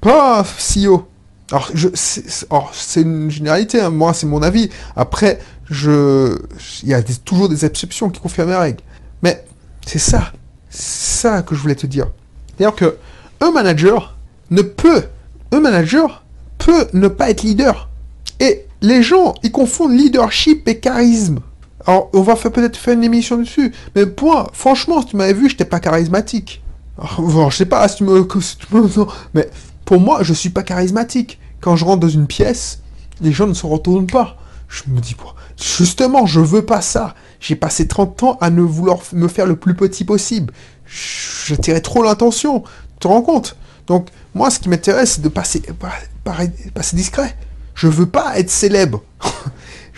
pas 0.00 0.44
CEO. 0.58 1.06
Alors, 1.50 1.70
c'est 2.74 3.00
une 3.00 3.30
généralité, 3.30 3.80
hein. 3.80 3.90
moi 3.90 4.12
c'est 4.12 4.26
mon 4.26 4.42
avis. 4.42 4.68
Après, 4.96 5.38
je, 5.70 6.36
il 6.82 6.88
y 6.88 6.94
a 6.94 7.02
toujours 7.24 7.48
des 7.48 7.64
exceptions 7.64 8.10
qui 8.10 8.20
confirment 8.20 8.50
la 8.50 8.60
règle. 8.60 8.80
Mais 9.22 9.44
c'est 9.86 9.98
ça, 9.98 10.32
ça 10.68 11.42
que 11.42 11.54
je 11.54 11.60
voulais 11.60 11.74
te 11.74 11.86
dire. 11.86 12.08
C'est-à-dire 12.56 12.76
que 12.76 12.96
un 13.40 13.50
manager 13.50 14.16
ne 14.50 14.62
peut, 14.62 15.04
un 15.52 15.60
manager 15.60 16.24
peut 16.58 16.88
ne 16.92 17.08
pas 17.08 17.30
être 17.30 17.42
leader. 17.42 17.88
Et 18.40 18.66
les 18.82 19.02
gens, 19.02 19.34
ils 19.42 19.52
confondent 19.52 19.96
leadership 19.96 20.68
et 20.68 20.78
charisme. 20.78 21.40
Alors, 21.88 22.10
on 22.12 22.20
va 22.20 22.36
peut-être 22.36 22.76
faire 22.76 22.92
une 22.92 23.02
émission 23.02 23.38
dessus. 23.38 23.72
Mais 23.96 24.04
point, 24.04 24.48
franchement, 24.52 25.00
si 25.00 25.08
tu 25.08 25.16
m'avais 25.16 25.32
vu, 25.32 25.48
j'étais 25.48 25.64
pas 25.64 25.80
charismatique. 25.80 26.62
Alors, 26.98 27.50
je 27.50 27.56
sais 27.56 27.64
pas 27.64 27.88
si 27.88 27.96
tu 27.96 28.04
me... 28.04 28.26
mais 29.32 29.48
pour 29.86 29.98
moi, 29.98 30.22
je 30.22 30.34
suis 30.34 30.50
pas 30.50 30.62
charismatique. 30.62 31.38
Quand 31.62 31.76
je 31.76 31.86
rentre 31.86 32.00
dans 32.00 32.08
une 32.10 32.26
pièce, 32.26 32.80
les 33.22 33.32
gens 33.32 33.46
ne 33.46 33.54
se 33.54 33.64
retournent 33.64 34.06
pas. 34.06 34.36
Je 34.68 34.82
me 34.88 35.00
dis, 35.00 35.16
justement, 35.56 36.26
je 36.26 36.40
veux 36.40 36.60
pas 36.60 36.82
ça. 36.82 37.14
J'ai 37.40 37.56
passé 37.56 37.88
30 37.88 38.22
ans 38.22 38.38
à 38.42 38.50
ne 38.50 38.60
vouloir 38.60 38.98
me 39.14 39.26
faire 39.26 39.46
le 39.46 39.56
plus 39.56 39.74
petit 39.74 40.04
possible. 40.04 40.52
J'attirais 41.46 41.80
trop 41.80 42.02
l'attention. 42.02 42.64
Tu 42.64 42.98
te 43.00 43.08
rends 43.08 43.22
compte? 43.22 43.56
Donc, 43.86 44.08
moi, 44.34 44.50
ce 44.50 44.58
qui 44.58 44.68
m'intéresse, 44.68 45.12
c'est 45.12 45.22
de 45.22 45.30
passer, 45.30 45.62
passer 46.74 46.96
discret. 46.96 47.34
Je 47.74 47.88
veux 47.88 48.04
pas 48.04 48.38
être 48.38 48.50
célèbre. 48.50 49.02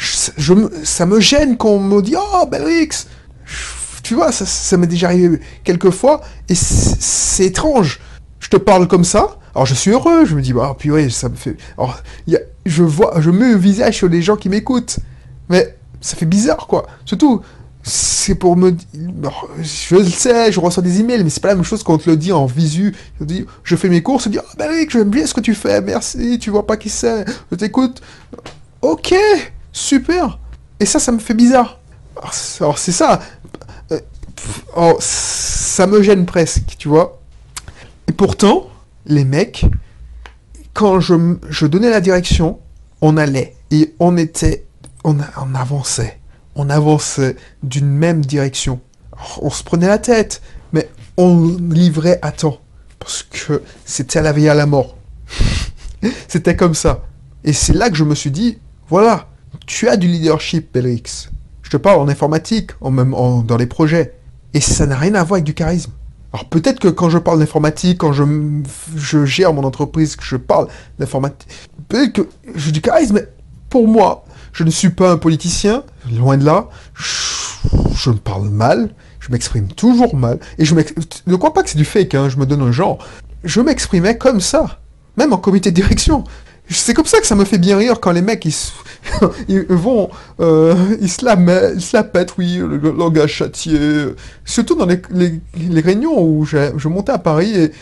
ça 0.01 1.07
me 1.07 1.21
gêne 1.21 1.57
qu'on 1.57 1.79
me 1.79 2.01
dise 2.01 2.17
Oh, 2.19 2.47
Belrix 2.47 3.07
Tu 4.03 4.15
vois, 4.15 4.33
ça, 4.33 4.47
ça 4.47 4.77
m'est 4.77 4.87
déjà 4.87 5.09
arrivé 5.09 5.41
quelques 5.65 5.91
fois, 5.91 6.21
et 6.49 6.55
c'est 6.55 7.47
étrange. 7.47 8.01
Je 8.39 8.49
te 8.49 8.57
parle 8.57 8.89
comme 8.89 9.05
ça, 9.05 9.39
alors 9.55 9.67
je 9.67 9.75
suis 9.75 9.91
heureux, 9.91 10.25
je 10.25 10.35
me 10.35 10.43
dis, 10.43 10.53
bah, 10.53 10.75
puis 10.79 10.91
ouais, 10.91 11.11
ça 11.11 11.29
me 11.29 11.37
fait. 11.37 11.57
Je 12.67 12.83
vois, 12.83 13.21
je 13.21 13.31
mets 13.31 13.53
un 13.53 13.57
visage 13.57 13.97
sur 13.97 14.09
les 14.09 14.23
gens 14.23 14.37
qui 14.37 14.49
m'écoutent. 14.49 14.99
Mais 15.49 15.77
ça 16.01 16.17
fait 16.17 16.27
bizarre, 16.27 16.67
quoi. 16.67 16.87
Surtout, 17.05 17.43
c'est 17.83 18.35
pour 18.35 18.57
me 18.57 18.77
je 18.93 19.97
le 19.97 20.05
sais 20.05 20.53
je 20.53 20.61
reçois 20.61 20.83
des 20.83 21.01
emails 21.01 21.25
mais 21.25 21.31
c'est 21.31 21.41
pas 21.41 21.49
la 21.49 21.55
même 21.55 21.65
chose 21.65 21.83
quand 21.83 21.95
on 21.95 21.99
te 21.99 22.11
le 22.11 22.17
dit 22.17 22.31
en 22.31 22.45
visu 22.45 22.95
je, 23.65 23.77
fais 23.77 23.89
mes 23.89 24.03
courses 24.03 24.25
je 24.25 24.29
dis 24.29 24.39
oh, 24.39 24.47
ben 24.59 24.69
oui 24.71 24.87
j'aime 24.91 25.09
bien 25.09 25.25
ce 25.25 25.33
que 25.33 25.41
tu 25.41 25.55
fais 25.55 25.81
merci 25.81 26.39
tu 26.39 26.51
vois 26.51 26.67
pas 26.67 26.77
qui 26.77 26.91
c'est 26.91 27.25
je 27.51 27.57
t'écoute 27.57 28.03
ok 28.83 29.15
super 29.73 30.39
et 30.79 30.87
ça 30.87 30.99
ça 30.99 31.13
me 31.13 31.19
fait 31.19 31.35
bizarre 31.35 31.79
alors 32.61 32.79
c'est 32.79 32.93
ça 32.93 33.21
euh, 33.93 34.95
ça 35.01 35.87
me 35.87 36.03
gêne 36.03 36.27
presque 36.27 36.77
tu 36.79 36.89
vois 36.89 37.21
et 38.09 38.13
pourtant 38.13 38.69
les 39.07 39.25
mecs 39.25 39.67
quand 40.75 41.01
je, 41.01 41.67
donnais 41.67 41.91
la 41.91 42.01
direction 42.01 42.59
on 43.01 43.17
allait 43.17 43.57
et 43.71 43.95
on 43.99 44.17
était 44.17 44.67
on, 45.05 45.19
avançait 45.55 46.21
on 46.55 46.69
avançait 46.69 47.37
d'une 47.63 47.89
même 47.89 48.25
direction. 48.25 48.81
On 49.41 49.49
se 49.51 49.63
prenait 49.63 49.87
la 49.87 49.99
tête, 49.99 50.43
mais 50.73 50.91
on 51.17 51.57
livrait 51.59 52.19
à 52.23 52.33
temps. 52.33 52.61
Parce 52.99 53.23
que 53.23 53.63
c'était 53.87 54.19
à 54.19 54.23
la 54.23 54.33
vie 54.33 54.49
à 54.49 54.55
la 54.55 54.67
mort. 54.67 54.97
c'était 56.29 56.57
comme 56.57 56.75
ça. 56.75 57.05
Et 57.45 57.55
c'est 57.55 57.73
là 57.73 57.89
que 57.89 57.97
je 57.97 58.05
me 58.05 58.15
suis 58.15 58.31
dit, 58.31 58.59
voilà, 58.89 59.30
tu 59.71 59.89
as 59.89 59.97
du 59.97 60.09
leadership, 60.09 60.75
Belrix. 60.75 61.31
Je 61.63 61.71
te 61.71 61.77
parle 61.77 62.01
en 62.01 62.09
informatique, 62.09 62.73
en 62.81 62.91
même 62.91 63.15
dans 63.47 63.57
les 63.57 63.67
projets. 63.67 64.15
Et 64.53 64.61
ça 64.61 64.85
n'a 64.85 64.97
rien 64.97 65.15
à 65.15 65.23
voir 65.23 65.37
avec 65.37 65.45
du 65.45 65.55
charisme. 65.55 65.93
Alors 66.33 66.47
peut-être 66.47 66.81
que 66.81 66.89
quand 66.89 67.09
je 67.09 67.19
parle 67.19 67.39
d'informatique, 67.39 67.99
quand 67.99 68.13
je, 68.13 69.25
gère 69.25 69.53
mon 69.53 69.63
entreprise, 69.63 70.17
que 70.17 70.25
je 70.25 70.35
parle 70.35 70.67
d'informatique, 70.99 71.49
peut-être 71.89 72.13
que 72.13 72.29
j'ai 72.57 72.73
du 72.73 72.81
charisme, 72.81 73.15
mais 73.15 73.29
pour 73.69 73.87
moi, 73.87 74.25
je 74.53 74.65
ne 74.65 74.71
suis 74.71 74.91
pas 74.91 75.13
un 75.13 75.19
politicien, 75.19 75.85
loin 76.13 76.37
de 76.37 76.45
là. 76.45 76.69
Je, 77.95 78.11
parle 78.11 78.49
mal, 78.49 78.91
je 79.21 79.31
m'exprime 79.31 79.69
toujours 79.69 80.17
mal. 80.17 80.41
Et 80.59 80.65
je 80.65 80.75
ne 80.75 81.37
crois 81.37 81.55
pas 81.55 81.63
que 81.63 81.71
c'est 81.71 81.79
du 81.79 81.85
fake, 81.85 82.17
hein, 82.17 82.29
je 82.29 82.39
me 82.39 82.45
donne 82.45 82.63
un 82.63 82.73
genre. 82.73 82.99
Je 83.45 83.61
m'exprimais 83.61 84.19
comme 84.19 84.41
ça, 84.41 84.81
même 85.17 85.33
en 85.33 85.39
comité 85.39 85.71
de 85.71 85.77
direction. 85.77 86.25
C'est 86.71 86.95
comme 86.95 87.07
ça 87.07 87.21
que 87.21 87.27
ça 87.27 87.35
me 87.35 87.45
fait 87.45 87.59
bien 87.59 87.77
rire 87.77 87.99
quand 88.01 88.13
les 88.13 88.23
mecs, 88.23 88.45
ils, 88.45 89.67
vont, 89.69 90.09
euh, 90.39 90.97
ils, 91.01 91.11
se 91.11 91.25
la 91.25 91.35
mettent, 91.35 91.81
se 91.81 91.97
la 91.97 92.05
pètent, 92.05 92.39
oui, 92.39 92.59
le 92.59 92.93
langage 92.93 93.33
châtié. 93.33 93.79
Surtout 94.45 94.77
dans 94.77 94.87
les, 94.87 95.81
réunions 95.81 96.23
où 96.23 96.45
je 96.45 96.89
montais 96.89 97.13
à 97.13 97.19
Paris 97.19 97.55
et... 97.57 97.73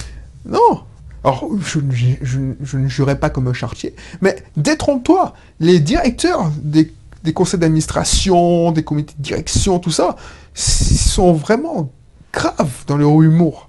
Non, 0.46 0.82
alors, 1.24 1.48
je, 1.60 2.78
ne 2.78 2.88
jurais 2.88 3.18
pas 3.18 3.28
comme 3.28 3.48
un 3.48 3.52
chartier, 3.52 3.94
mais 4.20 4.36
détrompe-toi, 4.56 5.34
les 5.58 5.80
directeurs 5.80 6.50
des, 6.62 6.92
conseils 7.34 7.58
d'administration, 7.58 8.70
des 8.70 8.84
comités 8.84 9.14
de 9.18 9.22
direction, 9.22 9.78
tout 9.78 9.90
ça, 9.90 10.16
sont 10.54 11.32
vraiment 11.32 11.90
graves 12.32 12.84
dans 12.86 12.96
leur 12.96 13.20
humour. 13.20 13.68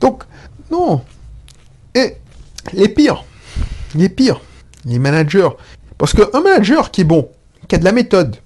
Donc, 0.00 0.24
non. 0.70 1.02
Et 1.94 2.16
les 2.72 2.88
pires, 2.88 3.24
les 3.96 4.08
pires, 4.08 4.40
les 4.84 4.98
managers. 4.98 5.48
Parce 5.98 6.12
qu'un 6.12 6.40
manager 6.40 6.90
qui 6.90 7.02
est 7.02 7.04
bon, 7.04 7.28
qui 7.68 7.74
a 7.74 7.78
de 7.78 7.84
la 7.84 7.92
méthode, 7.92 8.36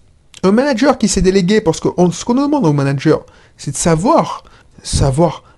un 0.43 0.53
manager 0.53 0.99
qui 0.99 1.09
s'est 1.09 1.23
délégué, 1.23 1.61
parce 1.61 1.81
que 1.81 1.89
ce 2.13 2.25
qu'on 2.25 2.35
demande 2.35 2.65
au 2.65 2.73
manager, 2.73 3.25
c'est 3.57 3.73
de 3.73 3.77
savoir, 3.77 4.45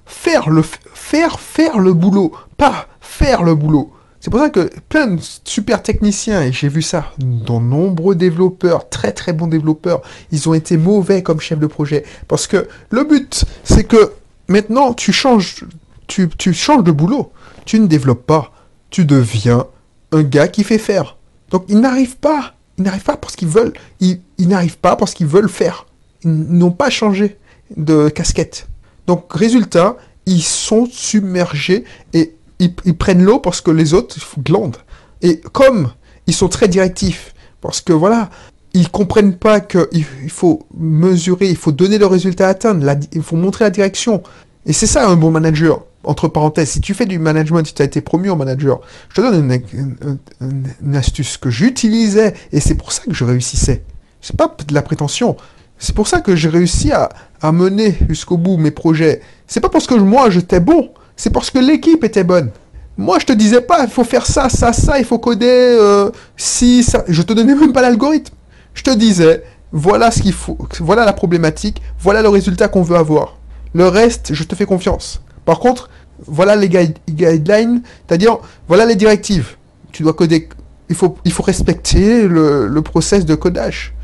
faire 0.05 0.51
le, 0.51 0.63
faire 0.63 1.39
faire 1.39 1.79
le 1.79 1.93
boulot, 1.93 2.33
pas 2.57 2.87
faire 3.01 3.43
le 3.43 3.55
boulot. 3.55 3.93
C'est 4.21 4.31
pour 4.31 4.39
ça 4.39 4.51
que 4.51 4.71
plein 4.89 5.09
de 5.09 5.21
super 5.45 5.83
techniciens, 5.83 6.43
et 6.43 6.53
j'ai 6.53 6.69
vu 6.69 6.81
ça 6.81 7.13
dans 7.19 7.61
nombreux 7.61 8.15
développeurs, 8.15 8.89
très 8.89 9.13
très 9.13 9.33
bons 9.33 9.49
développeurs, 9.49 10.03
ils 10.31 10.49
ont 10.49 10.55
été 10.55 10.77
mauvais 10.77 11.23
comme 11.23 11.41
chef 11.41 11.59
de 11.59 11.67
projet. 11.67 12.05
Parce 12.29 12.47
que 12.47 12.69
le 12.91 13.05
but, 13.05 13.45
c'est 13.65 13.85
que 13.85 14.13
maintenant, 14.47 14.95
tu 14.95 15.13
changes, 15.13 15.65
tu 16.07 16.55
changes 16.55 16.85
de 16.85 16.93
boulot. 16.93 17.33
Tu 17.65 17.81
ne 17.81 17.87
développes 17.87 18.27
pas. 18.27 18.53
Tu 18.91 19.05
deviens 19.05 19.67
un 20.13 20.23
gars 20.23 20.49
qui 20.49 20.65
fait 20.65 20.79
faire. 20.79 21.17
Donc, 21.51 21.65
ils 21.69 21.81
n'arrivent 21.81 22.17
pas. 22.17 22.55
Ils 22.79 22.85
n'arrivent 22.85 23.03
pas 23.03 23.17
parce 23.17 23.37
qu'ils 23.37 23.49
veulent. 23.49 23.73
Ils, 24.01 24.21
n'arrivent 24.39 24.79
pas 24.79 24.97
parce 24.97 25.15
qu'ils 25.15 25.27
veulent 25.27 25.49
faire. 25.49 25.87
Ils 26.25 26.31
n'ont 26.31 26.71
pas 26.71 26.91
changé 26.91 27.39
de 27.77 28.09
casquette. 28.09 28.69
Donc, 29.07 29.33
résultat, 29.33 29.97
ils 30.27 30.43
sont 30.43 30.87
submergés 30.87 31.85
et 32.15 32.35
ils, 32.59 32.97
prennent 32.97 33.23
l'eau 33.23 33.39
parce 33.39 33.61
que 33.61 33.71
les 33.71 33.95
autres 33.95 34.17
glandent. 34.39 34.77
Et 35.21 35.41
comme 35.53 35.91
ils 36.27 36.35
sont 36.35 36.49
très 36.49 36.69
directifs, 36.69 37.35
parce 37.61 37.81
que 37.81 37.93
voilà, 37.93 38.31
ils 38.73 38.89
comprennent 38.89 39.37
pas 39.37 39.61
qu'il 39.61 39.89
il 39.93 40.31
faut 40.31 40.67
mesurer, 40.77 41.51
il 41.51 41.57
faut 41.57 41.73
donner 41.73 41.99
le 41.99 42.07
résultat 42.07 42.47
à 42.47 42.51
atteindre, 42.51 42.99
il 43.13 43.23
faut 43.23 43.37
montrer 43.37 43.65
la 43.65 43.71
direction. 43.71 44.23
Et 44.65 44.73
c'est 44.73 44.87
ça 44.87 45.09
un 45.09 45.17
bon 45.17 45.31
manager. 45.31 45.85
Entre 46.05 46.27
parenthèses, 46.27 46.71
si 46.71 46.81
tu 46.81 46.95
fais 46.95 47.07
du 47.07 47.19
management, 47.19 47.65
si 47.65 47.75
tu 47.75 47.83
as 47.83 47.85
été 47.85 48.01
promu 48.01 48.29
en 48.31 48.37
manager, 48.37 48.81
je 49.09 49.15
te 49.15 49.21
donne 49.21 49.61
une, 49.73 50.97
astuce 50.97 51.37
que 51.37 51.49
j'utilisais 51.49 52.35
et 52.51 52.61
c'est 52.61 52.75
pour 52.75 52.93
ça 52.93 53.05
que 53.05 53.15
je 53.15 53.25
réussissais. 53.25 53.85
C'est 54.21 54.37
pas 54.37 54.55
de 54.67 54.75
la 54.75 54.83
prétention. 54.83 55.37
C'est 55.79 55.95
pour 55.95 56.09
ça 56.09 56.21
que 56.21 56.35
j'ai 56.35 56.49
réussi 56.49 56.93
à, 56.93 57.09
mener 57.53 57.97
jusqu'au 58.09 58.37
bout 58.37 58.57
mes 58.57 58.71
projets. 58.71 59.21
C'est 59.47 59.61
pas 59.61 59.69
parce 59.69 59.87
que 59.87 59.95
moi 59.95 60.31
j'étais 60.31 60.61
bon, 60.61 60.91
c'est 61.17 61.31
parce 61.31 61.51
que 61.51 61.59
l'équipe 61.59 62.03
était 62.05 62.25
bonne. 62.25 62.51
Moi, 62.99 63.19
je 63.19 63.25
te 63.25 63.33
disais 63.33 63.63
pas, 63.63 63.85
il 63.85 63.89
faut 63.89 64.05
faire 64.05 64.27
ça, 64.27 64.51
ça, 64.51 64.73
ça, 64.73 64.99
il 64.99 65.05
faut 65.05 65.19
coder 65.19 65.47
euh, 65.49 66.11
si 66.37 66.83
ça. 66.83 67.05
Je 67.09 67.23
te 67.23 67.33
donnais 67.33 67.55
même 67.55 67.73
pas 67.73 67.81
l'algorithme. 67.81 68.35
Je 68.75 68.83
te 68.83 68.91
disais, 68.91 69.43
voilà 69.73 70.11
ce 70.11 70.21
qu'il 70.21 70.35
faut, 70.35 70.59
voilà 70.81 71.05
la 71.05 71.15
problématique, 71.15 71.81
voilà 71.99 72.21
le 72.23 72.29
résultat 72.29 72.69
qu'on 72.69 72.83
veut 72.83 72.97
avoir. 72.97 73.39
Le 73.73 73.89
reste, 73.89 74.35
je 74.35 74.45
te 74.45 74.55
fais 74.55 74.67
confiance. 74.67 75.23
Par 75.45 75.59
contre, 75.59 75.91
voilà 76.27 76.57
les 76.57 76.69
guidelines, 76.69 77.83
c'est-à-dire, 78.07 78.39
voilà 78.69 78.87
les 78.87 78.97
directives. 78.97 79.57
Tu 79.91 80.03
dois 80.03 80.13
coder, 80.13 80.49
il 80.89 80.95
faut, 80.95 81.17
il 81.25 81.33
faut 81.33 81.43
respecter 81.43 82.27
le, 82.29 82.67
le 82.67 82.83
process 82.83 83.25
de 83.25 83.35
codage, 83.35 83.95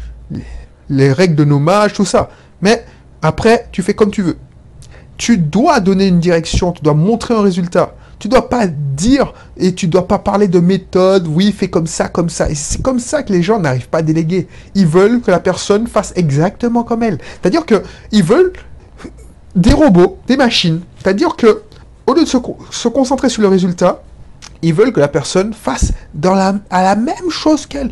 les 0.88 1.12
règles 1.12 1.34
de 1.36 1.44
nommage, 1.44 1.92
tout 1.94 2.04
ça. 2.04 2.30
Mais 2.60 2.84
après, 3.22 3.68
tu 3.72 3.82
fais 3.82 3.94
comme 3.94 4.10
tu 4.10 4.22
veux 4.22 4.36
tu 5.18 5.36
dois 5.36 5.80
donner 5.80 6.06
une 6.06 6.20
direction, 6.20 6.72
tu 6.72 6.82
dois 6.82 6.94
montrer 6.94 7.34
un 7.34 7.42
résultat. 7.42 7.94
Tu 8.20 8.28
dois 8.28 8.48
pas 8.48 8.66
dire 8.66 9.34
et 9.56 9.74
tu 9.74 9.86
dois 9.86 10.08
pas 10.08 10.18
parler 10.18 10.48
de 10.48 10.58
méthode, 10.58 11.26
oui, 11.28 11.52
fais 11.56 11.68
comme 11.68 11.86
ça, 11.86 12.08
comme 12.08 12.30
ça. 12.30 12.48
Et 12.50 12.54
c'est 12.54 12.82
comme 12.82 12.98
ça 12.98 13.22
que 13.22 13.32
les 13.32 13.42
gens 13.42 13.60
n'arrivent 13.60 13.88
pas 13.88 13.98
à 13.98 14.02
déléguer. 14.02 14.48
Ils 14.74 14.86
veulent 14.86 15.20
que 15.20 15.30
la 15.30 15.38
personne 15.38 15.86
fasse 15.86 16.12
exactement 16.16 16.82
comme 16.82 17.02
elle. 17.02 17.18
C'est-à-dire 17.40 17.66
que 17.66 17.82
ils 18.10 18.24
veulent 18.24 18.52
des 19.58 19.72
robots, 19.72 20.18
des 20.26 20.36
machines. 20.36 20.80
C'est-à-dire 20.98 21.36
que 21.36 21.62
au 22.06 22.14
lieu 22.14 22.22
de 22.22 22.28
se, 22.28 22.88
concentrer 22.88 23.28
sur 23.28 23.42
le 23.42 23.48
résultat, 23.48 24.02
ils 24.62 24.72
veulent 24.72 24.92
que 24.92 25.00
la 25.00 25.08
personne 25.08 25.52
fasse 25.52 25.92
dans 26.14 26.34
la, 26.34 26.54
à 26.70 26.82
la 26.82 26.96
même 26.96 27.28
chose 27.28 27.66
qu'elle. 27.66 27.90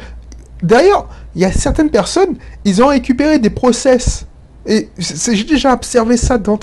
D'ailleurs, 0.62 1.08
il 1.34 1.42
y 1.42 1.44
a 1.44 1.52
certaines 1.52 1.90
personnes, 1.90 2.36
ils 2.64 2.82
ont 2.82 2.86
récupéré 2.86 3.38
des 3.38 3.50
process 3.50 4.24
et 4.68 4.88
j'ai 4.98 5.44
déjà 5.44 5.74
observé 5.74 6.16
ça 6.16 6.38
dans, 6.38 6.58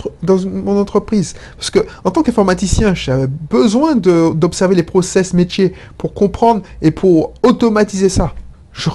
mon 0.46 0.80
entreprise. 0.80 1.36
Parce 1.58 1.70
que, 1.70 1.80
en 2.04 2.12
tant 2.12 2.22
qu'informaticien, 2.22 2.94
j'avais 2.96 3.28
besoin 3.28 3.96
d'observer 3.96 4.76
les 4.76 4.84
process 4.84 5.34
métiers 5.34 5.74
pour 5.98 6.14
comprendre 6.14 6.64
et 6.82 6.92
pour 6.92 7.34
automatiser 7.44 8.10
ça. 8.10 8.34
Je 8.74 8.90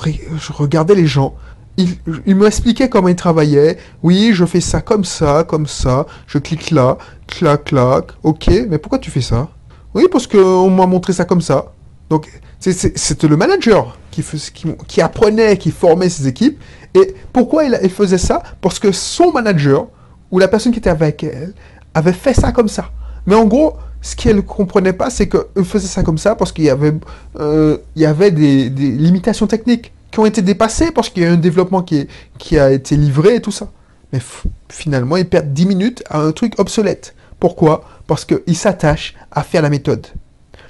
regardais 0.52 0.94
les 0.94 1.06
gens. 1.06 1.34
Ils, 1.78 1.96
ils 2.26 2.36
m'expliquaient 2.36 2.90
comment 2.90 3.08
ils 3.08 3.16
travaillaient. 3.16 3.78
Oui, 4.02 4.32
je 4.34 4.44
fais 4.44 4.60
ça 4.60 4.82
comme 4.82 5.04
ça, 5.04 5.44
comme 5.48 5.66
ça. 5.66 6.06
Je 6.26 6.36
clique 6.38 6.70
là, 6.70 6.98
clac, 7.26 7.64
clac. 7.64 8.08
Ok, 8.22 8.50
mais 8.68 8.76
pourquoi 8.76 8.98
tu 8.98 9.10
fais 9.10 9.22
ça? 9.22 9.48
Oui, 9.94 10.04
parce 10.12 10.26
qu'on 10.26 10.68
m'a 10.68 10.86
montré 10.86 11.14
ça 11.14 11.24
comme 11.24 11.40
ça. 11.40 11.72
Donc, 12.10 12.28
c'était 12.60 13.28
le 13.28 13.36
manager 13.36 13.96
qui, 14.10 15.00
apprenait, 15.00 15.56
qui 15.56 15.70
formait 15.70 16.08
ses 16.08 16.26
équipes. 16.26 16.60
Et 16.94 17.14
pourquoi 17.32 17.64
il, 17.64 17.90
faisait 17.90 18.18
ça? 18.18 18.42
Parce 18.60 18.78
que 18.78 18.92
son 18.92 19.32
manager, 19.32 19.86
ou 20.30 20.38
la 20.38 20.48
personne 20.48 20.72
qui 20.72 20.78
était 20.78 20.90
avec 20.90 21.22
elle, 21.22 21.52
avait 21.94 22.12
fait 22.12 22.34
ça 22.34 22.52
comme 22.52 22.68
ça. 22.68 22.90
Mais 23.26 23.34
en 23.34 23.44
gros, 23.44 23.74
ce 24.00 24.16
qu'elle 24.16 24.36
ne 24.36 24.40
comprenait 24.40 24.92
pas, 24.92 25.10
c'est 25.10 25.28
qu'il 25.28 25.64
faisait 25.64 25.86
ça 25.86 26.02
comme 26.02 26.18
ça 26.18 26.34
parce 26.34 26.52
qu'il 26.52 26.64
y 26.64 26.70
avait, 26.70 26.94
euh, 27.38 27.78
il 27.94 28.02
y 28.02 28.06
avait 28.06 28.30
des, 28.30 28.68
limitations 28.70 29.46
techniques 29.46 29.92
qui 30.10 30.20
ont 30.20 30.26
été 30.26 30.42
dépassées 30.42 30.90
parce 30.90 31.10
qu'il 31.10 31.22
y 31.22 31.26
a 31.26 31.32
un 31.32 31.36
développement 31.36 31.82
qui, 31.82 32.06
qui 32.38 32.58
a 32.58 32.70
été 32.70 32.96
livré 32.96 33.36
et 33.36 33.40
tout 33.40 33.52
ça. 33.52 33.70
Mais 34.12 34.20
finalement, 34.68 35.16
il 35.16 35.28
perd 35.28 35.52
10 35.52 35.66
minutes 35.66 36.02
à 36.08 36.20
un 36.20 36.32
truc 36.32 36.58
obsolète. 36.58 37.14
Pourquoi? 37.38 37.84
Parce 38.06 38.24
qu'il 38.24 38.56
s'attache 38.56 39.14
à 39.30 39.42
faire 39.42 39.62
la 39.62 39.70
méthode. 39.70 40.06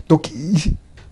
Donc, 0.08 0.30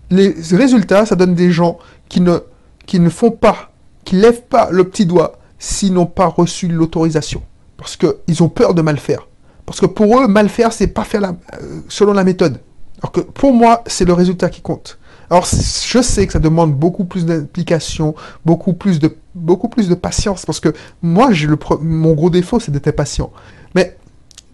les 0.09 0.35
résultats, 0.51 1.05
ça 1.05 1.15
donne 1.15 1.35
des 1.35 1.51
gens 1.51 1.77
qui 2.09 2.21
ne 2.21 2.39
qui 2.87 2.99
ne 2.99 3.09
font 3.09 3.31
pas, 3.31 3.71
qui 4.03 4.15
lèvent 4.15 4.43
pas 4.43 4.69
le 4.71 4.85
petit 4.85 5.05
doigt 5.05 5.37
s'ils 5.59 5.93
n'ont 5.93 6.07
pas 6.07 6.25
reçu 6.25 6.67
l'autorisation. 6.67 7.43
Parce 7.75 7.95
qu'ils 7.95 8.41
ont 8.41 8.49
peur 8.49 8.73
de 8.73 8.81
mal 8.81 8.97
faire. 8.97 9.27
Parce 9.67 9.79
que 9.79 9.85
pour 9.85 10.19
eux, 10.19 10.27
mal 10.27 10.49
faire, 10.49 10.73
c'est 10.73 10.87
pas 10.87 11.03
faire 11.03 11.21
la, 11.21 11.35
euh, 11.61 11.81
selon 11.89 12.13
la 12.13 12.23
méthode. 12.23 12.59
Alors 13.01 13.11
que 13.11 13.21
pour 13.21 13.53
moi, 13.53 13.83
c'est 13.87 14.05
le 14.05 14.13
résultat 14.13 14.49
qui 14.49 14.61
compte. 14.61 14.97
Alors, 15.29 15.45
je 15.45 16.01
sais 16.01 16.25
que 16.25 16.33
ça 16.33 16.39
demande 16.39 16.73
beaucoup 16.73 17.03
plus 17.03 17.25
d'implication, 17.25 18.15
beaucoup 18.45 18.73
plus 18.73 18.99
de, 18.99 19.17
beaucoup 19.35 19.67
plus 19.67 19.89
de 19.89 19.95
patience, 19.95 20.45
parce 20.45 20.59
que 20.59 20.73
moi, 21.01 21.33
j'ai 21.33 21.47
le, 21.47 21.57
mon 21.81 22.13
gros 22.13 22.29
défaut, 22.29 22.59
c'est 22.59 22.71
d'être 22.71 22.91
patient. 22.91 23.31
Mais 23.75 23.97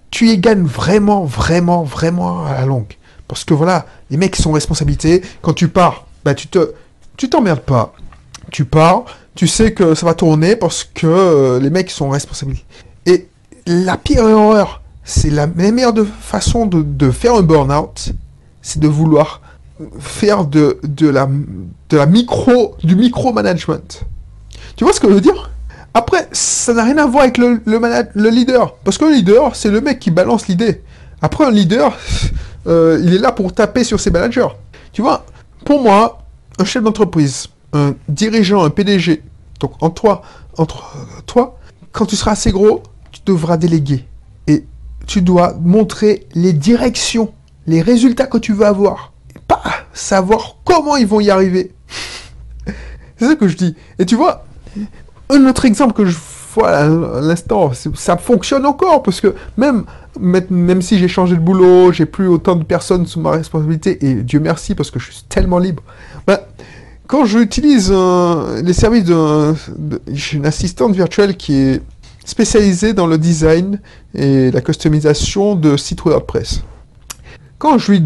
tu 0.09 0.29
y 0.29 0.37
gagnes 0.37 0.63
vraiment, 0.63 1.25
vraiment, 1.25 1.83
vraiment 1.83 2.45
à 2.45 2.53
la 2.53 2.65
longue. 2.65 2.97
Parce 3.27 3.45
que 3.45 3.53
voilà, 3.53 3.85
les 4.09 4.17
mecs 4.17 4.35
sont 4.35 4.51
responsabilités. 4.51 5.21
Quand 5.41 5.53
tu 5.53 5.67
pars, 5.67 6.07
bah, 6.25 6.33
tu 6.33 6.47
te, 6.47 6.73
tu 7.17 7.29
t'emmerdes 7.29 7.61
pas. 7.61 7.93
Tu 8.51 8.65
pars, 8.65 9.05
tu 9.35 9.47
sais 9.47 9.73
que 9.73 9.95
ça 9.95 10.05
va 10.05 10.13
tourner 10.13 10.55
parce 10.55 10.83
que 10.83 11.07
euh, 11.07 11.59
les 11.59 11.69
mecs 11.69 11.89
sont 11.91 12.09
responsables. 12.09 12.55
Et 13.05 13.27
la 13.65 13.97
pire 13.97 14.27
erreur, 14.27 14.81
c'est 15.03 15.29
la, 15.29 15.47
meilleure 15.47 15.93
façon 16.21 16.65
de, 16.65 16.81
de 16.81 17.11
faire 17.11 17.35
un 17.35 17.41
burn-out, 17.41 18.13
c'est 18.63 18.79
de 18.79 18.87
vouloir 18.87 19.41
faire 19.99 20.45
de, 20.45 20.79
de, 20.83 21.07
la, 21.07 21.27
de 21.89 21.97
la 21.97 22.05
micro, 22.07 22.75
du 22.83 22.95
micro-management. 22.95 24.05
Tu 24.75 24.83
vois 24.83 24.93
ce 24.93 24.99
que 24.99 25.07
je 25.07 25.13
veux 25.13 25.21
dire? 25.21 25.51
Après, 25.93 26.27
ça 26.31 26.73
n'a 26.73 26.83
rien 26.83 26.97
à 26.97 27.05
voir 27.05 27.23
avec 27.23 27.37
le, 27.37 27.61
le, 27.65 27.79
le 28.15 28.29
leader. 28.29 28.75
Parce 28.83 28.97
que 28.97 29.05
le 29.05 29.11
leader, 29.11 29.55
c'est 29.55 29.69
le 29.69 29.81
mec 29.81 29.99
qui 29.99 30.09
balance 30.09 30.47
l'idée. 30.47 30.81
Après, 31.21 31.45
un 31.45 31.51
leader, 31.51 31.95
euh, 32.67 32.99
il 33.03 33.13
est 33.13 33.19
là 33.19 33.31
pour 33.31 33.53
taper 33.53 33.83
sur 33.83 33.99
ses 33.99 34.09
managers. 34.09 34.47
Tu 34.91 35.01
vois, 35.01 35.25
pour 35.65 35.81
moi, 35.81 36.23
un 36.57 36.65
chef 36.65 36.83
d'entreprise, 36.83 37.47
un 37.73 37.93
dirigeant, 38.07 38.63
un 38.63 38.69
PDG, 38.69 39.21
donc 39.59 39.71
en 39.81 39.89
toi, 39.89 40.23
entre 40.57 40.95
toi, 41.25 41.59
quand 41.91 42.05
tu 42.05 42.15
seras 42.15 42.31
assez 42.31 42.51
gros, 42.51 42.81
tu 43.11 43.21
devras 43.25 43.57
déléguer. 43.57 44.05
Et 44.47 44.65
tu 45.05 45.21
dois 45.21 45.53
montrer 45.61 46.27
les 46.33 46.53
directions, 46.53 47.31
les 47.67 47.81
résultats 47.81 48.27
que 48.27 48.37
tu 48.37 48.53
veux 48.53 48.65
avoir 48.65 49.13
pas 49.47 49.61
savoir 49.93 50.57
comment 50.63 50.95
ils 50.95 51.07
vont 51.07 51.19
y 51.19 51.29
arriver. 51.29 51.71
C'est 53.17 53.27
ça 53.27 53.35
que 53.35 53.47
je 53.47 53.57
dis. 53.57 53.75
Et 53.99 54.05
tu 54.05 54.15
vois, 54.15 54.45
un 55.29 55.45
autre 55.45 55.65
exemple 55.65 55.93
que 55.93 56.05
je 56.05 56.17
vois 56.55 56.69
à 56.69 56.87
l'instant, 57.21 57.71
ça 57.95 58.17
fonctionne 58.17 58.65
encore 58.65 59.01
parce 59.01 59.21
que 59.21 59.33
même, 59.57 59.85
même 60.19 60.81
si 60.81 60.99
j'ai 60.99 61.07
changé 61.07 61.35
de 61.35 61.41
boulot, 61.41 61.91
j'ai 61.91 62.05
plus 62.05 62.27
autant 62.27 62.55
de 62.55 62.63
personnes 62.63 63.07
sous 63.07 63.19
ma 63.19 63.31
responsabilité, 63.31 64.05
et 64.05 64.15
Dieu 64.15 64.39
merci 64.39 64.75
parce 64.75 64.91
que 64.91 64.99
je 64.99 65.11
suis 65.11 65.23
tellement 65.23 65.57
libre. 65.57 65.81
Bah, 66.27 66.47
quand 67.07 67.25
j'utilise 67.25 67.91
les 67.91 68.73
services 68.73 69.05
de, 69.05 69.53
j'ai 70.11 70.37
une 70.37 70.45
assistante 70.45 70.95
virtuelle 70.95 71.35
qui 71.37 71.55
est 71.55 71.81
spécialisée 72.25 72.93
dans 72.93 73.07
le 73.07 73.17
design 73.17 73.81
et 74.13 74.51
la 74.51 74.61
customisation 74.61 75.55
de 75.55 75.75
sites 75.75 76.01
WordPress. 76.01 76.63
Quand 77.63 77.77
je 77.77 77.93
lui 77.93 78.03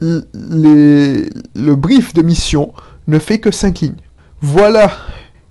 le 0.00 1.74
brief 1.76 2.14
de 2.14 2.22
mission 2.22 2.72
ne 3.06 3.20
fait 3.20 3.38
que 3.38 3.52
5 3.52 3.78
lignes. 3.78 3.94
Voilà 4.42 4.90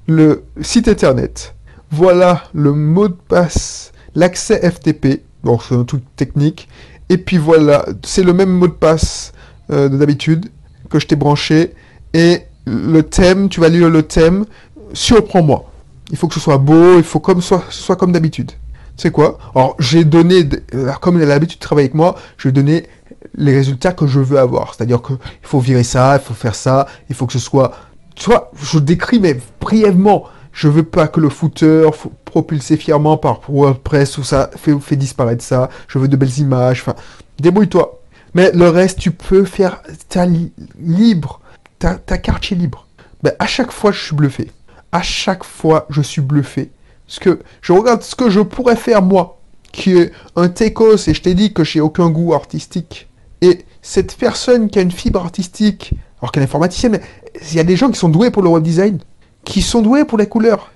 le 0.06 0.44
site 0.60 0.90
internet. 0.90 1.56
Voilà 1.92 2.44
le 2.54 2.74
mot 2.74 3.08
de 3.08 3.16
passe, 3.30 3.94
l'accès 4.16 4.70
FTP. 4.70 5.22
Bon, 5.46 5.58
c'est 5.60 5.76
un 5.76 5.86
truc 5.86 6.04
technique. 6.18 6.68
Et 7.08 7.18
puis 7.18 7.38
voilà, 7.38 7.86
c'est 8.04 8.24
le 8.24 8.34
même 8.34 8.50
mot 8.50 8.68
de 8.68 8.74
passe 8.74 9.32
euh, 9.72 9.88
d'habitude 9.88 10.50
que 10.90 11.00
je 11.00 11.08
t'ai 11.08 11.16
branché. 11.16 11.76
Et 12.14 12.42
le 12.66 13.02
thème, 13.04 13.48
tu 13.48 13.62
vas 13.62 13.70
lire 13.70 13.90
le 13.90 14.04
thème. 14.04 14.44
Surprends-moi. 14.92 15.72
Il 16.12 16.18
faut 16.18 16.28
que 16.28 16.34
ce 16.34 16.42
soit 16.42 16.58
beau, 16.58 16.98
il 16.98 17.06
faut 17.06 17.22
comme 17.22 17.40
soit 17.40 17.96
comme 17.96 18.12
d'habitude. 18.12 18.52
C'est 19.00 19.12
quoi? 19.12 19.38
Alors, 19.56 19.78
j'ai 19.80 20.04
donné, 20.04 20.48
comme 21.00 21.18
il 21.18 21.24
a 21.24 21.26
l'habitude 21.26 21.58
de 21.60 21.64
travailler 21.64 21.86
avec 21.86 21.96
moi, 21.96 22.18
je 22.38 22.50
vais 22.50 22.52
donner 22.52 22.86
les 23.34 23.56
résultats 23.56 23.94
que 23.94 24.08
je 24.08 24.20
veux 24.20 24.38
avoir. 24.38 24.74
C'est-à-dire 24.74 25.02
qu'il 25.02 25.18
faut 25.42 25.62
virer 25.62 25.84
ça, 25.84 26.18
il 26.18 26.22
faut 26.22 26.34
faire 26.34 26.54
ça, 26.54 26.86
il 27.08 27.16
faut 27.16 27.26
que 27.26 27.32
ce 27.32 27.40
soit... 27.40 27.72
Tu 28.16 28.30
je 28.62 28.78
décris, 28.78 29.22
mais 29.22 29.40
brièvement. 29.62 30.26
Je 30.52 30.68
veux 30.68 30.84
pas 30.84 31.08
que 31.08 31.22
le 31.22 31.30
footer 31.30 31.90
propulsé 32.26 32.76
fièrement 32.76 33.16
par 33.16 33.40
WordPress 33.48 34.18
ou 34.18 34.24
ça 34.26 34.50
fait, 34.58 34.98
disparaître 34.98 35.46
ça. 35.46 35.70
Je 35.88 35.98
veux 35.98 36.10
de 36.10 36.18
belles 36.18 36.38
images. 36.40 36.82
Enfin, 36.82 36.96
débrouille-toi. 37.40 38.02
Mais 38.34 38.52
le 38.52 38.68
reste, 38.68 39.00
tu 39.00 39.12
peux 39.12 39.46
faire 39.46 39.82
ta 40.10 40.26
libre. 40.78 41.40
Ta, 41.78 41.96
ta 41.96 42.18
quartier 42.18 42.58
libre. 42.58 42.86
Ben, 43.24 43.32
à 43.40 43.46
chaque 43.46 43.72
fois, 43.72 43.94
je 43.94 44.04
suis 44.04 44.16
bluffé. 44.16 44.52
À 44.92 45.02
chaque 45.02 45.46
fois, 45.46 45.86
je 45.90 46.02
suis 46.02 46.22
bluffé. 46.22 46.72
Parce 47.10 47.18
que 47.18 47.40
je 47.64 47.74
regarde 47.74 48.04
ce 48.04 48.14
que 48.14 48.30
je 48.30 48.40
pourrais 48.40 48.76
faire 48.76 49.02
moi, 49.02 49.42
qui 49.72 49.98
est 49.98 50.12
un 50.36 50.48
techos, 50.48 51.08
et 51.08 51.16
je 51.16 51.22
t'ai 51.24 51.34
dit 51.34 51.54
que 51.54 51.64
j'ai 51.64 51.82
aucun 51.82 52.12
goût 52.12 52.36
artistique. 52.36 53.10
Et 53.42 53.66
cette 53.82 54.16
personne 54.16 54.70
qui 54.70 54.78
a 54.78 54.84
une 54.84 54.92
fibre 54.92 55.20
artistique, 55.20 55.96
alors 56.22 56.32
qu'elle 56.32 56.44
est 56.44 56.46
informaticienne, 56.46 57.00
il 57.50 57.56
y 57.56 57.60
a 57.60 57.64
des 57.64 57.76
gens 57.76 57.90
qui 57.90 57.98
sont 57.98 58.10
doués 58.10 58.30
pour 58.30 58.44
le 58.44 58.50
web 58.50 58.62
design, 58.62 59.00
qui 59.44 59.64
sont 59.64 59.82
doués 59.82 60.06
pour 60.06 60.20
les 60.20 60.28
couleurs. 60.28 60.72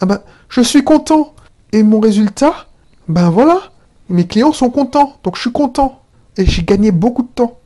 ah 0.00 0.06
ben, 0.06 0.20
je 0.48 0.60
suis 0.60 0.84
content. 0.84 1.34
Et 1.72 1.82
mon 1.82 1.98
résultat, 1.98 2.68
ben 3.08 3.28
voilà, 3.28 3.60
mes 4.08 4.28
clients 4.28 4.52
sont 4.52 4.70
contents, 4.70 5.16
donc 5.24 5.34
je 5.34 5.40
suis 5.40 5.52
content. 5.52 6.00
Et 6.36 6.46
j'ai 6.46 6.62
gagné 6.62 6.92
beaucoup 6.92 7.22
de 7.22 7.28
temps. 7.28 7.58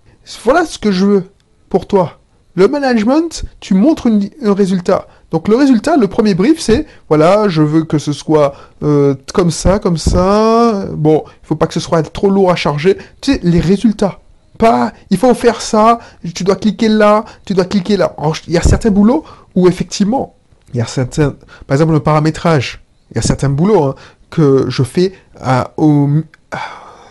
Voilà 0.42 0.64
ce 0.64 0.79
que 0.79 0.90
je 0.90 1.05
veux 1.05 1.25
pour 1.68 1.87
toi. 1.87 2.18
Le 2.55 2.66
management, 2.66 3.44
tu 3.61 3.75
montres 3.75 4.09
un 4.42 4.55
résultat. 4.55 5.07
Donc 5.35 5.49
le 5.49 5.57
résultat, 5.57 5.97
le 5.97 6.07
premier 6.07 6.35
brief, 6.37 6.61
c'est 6.61 6.87
voilà, 7.09 7.49
je 7.49 7.61
veux 7.61 7.83
que 7.83 7.99
ce 7.99 8.12
soit 8.12 8.55
euh, 8.85 9.16
comme 9.33 9.51
ça, 9.51 9.81
comme 9.81 9.97
ça. 9.97 10.87
Bon, 10.92 11.25
il 11.27 11.47
faut 11.49 11.57
pas 11.57 11.66
que 11.66 11.75
ce 11.75 11.81
soit 11.81 12.05
trop 12.05 12.31
lourd 12.31 12.53
à 12.53 12.55
charger. 12.55 12.97
Tu 13.20 13.33
sais, 13.33 13.40
les 13.42 13.59
résultats. 13.59 14.20
Pas, 14.59 14.92
il 15.11 15.18
faut 15.18 15.35
faire 15.35 15.61
ça, 15.61 15.99
tu 16.37 16.44
dois 16.44 16.55
cliquer 16.55 16.87
là, 16.87 17.25
tu 17.44 17.53
dois 17.53 17.64
cliquer 17.64 17.97
là. 17.97 18.14
il 18.47 18.53
y 18.53 18.59
a 18.59 18.62
certains 18.62 18.92
boulots 18.92 19.25
où 19.57 19.66
effectivement, 19.66 20.37
il 20.73 20.79
y 20.79 20.81
a 20.81 20.87
certains, 20.87 21.35
par 21.66 21.75
exemple 21.75 21.94
le 21.94 22.01
paramétrage, 22.01 22.81
il 23.11 23.16
y 23.16 23.18
a 23.18 23.23
certains 23.23 23.49
boulots 23.49 23.83
hein, 23.83 23.94
que 24.31 24.66
je 24.68 24.85
fais 24.85 25.14
à, 25.40 25.73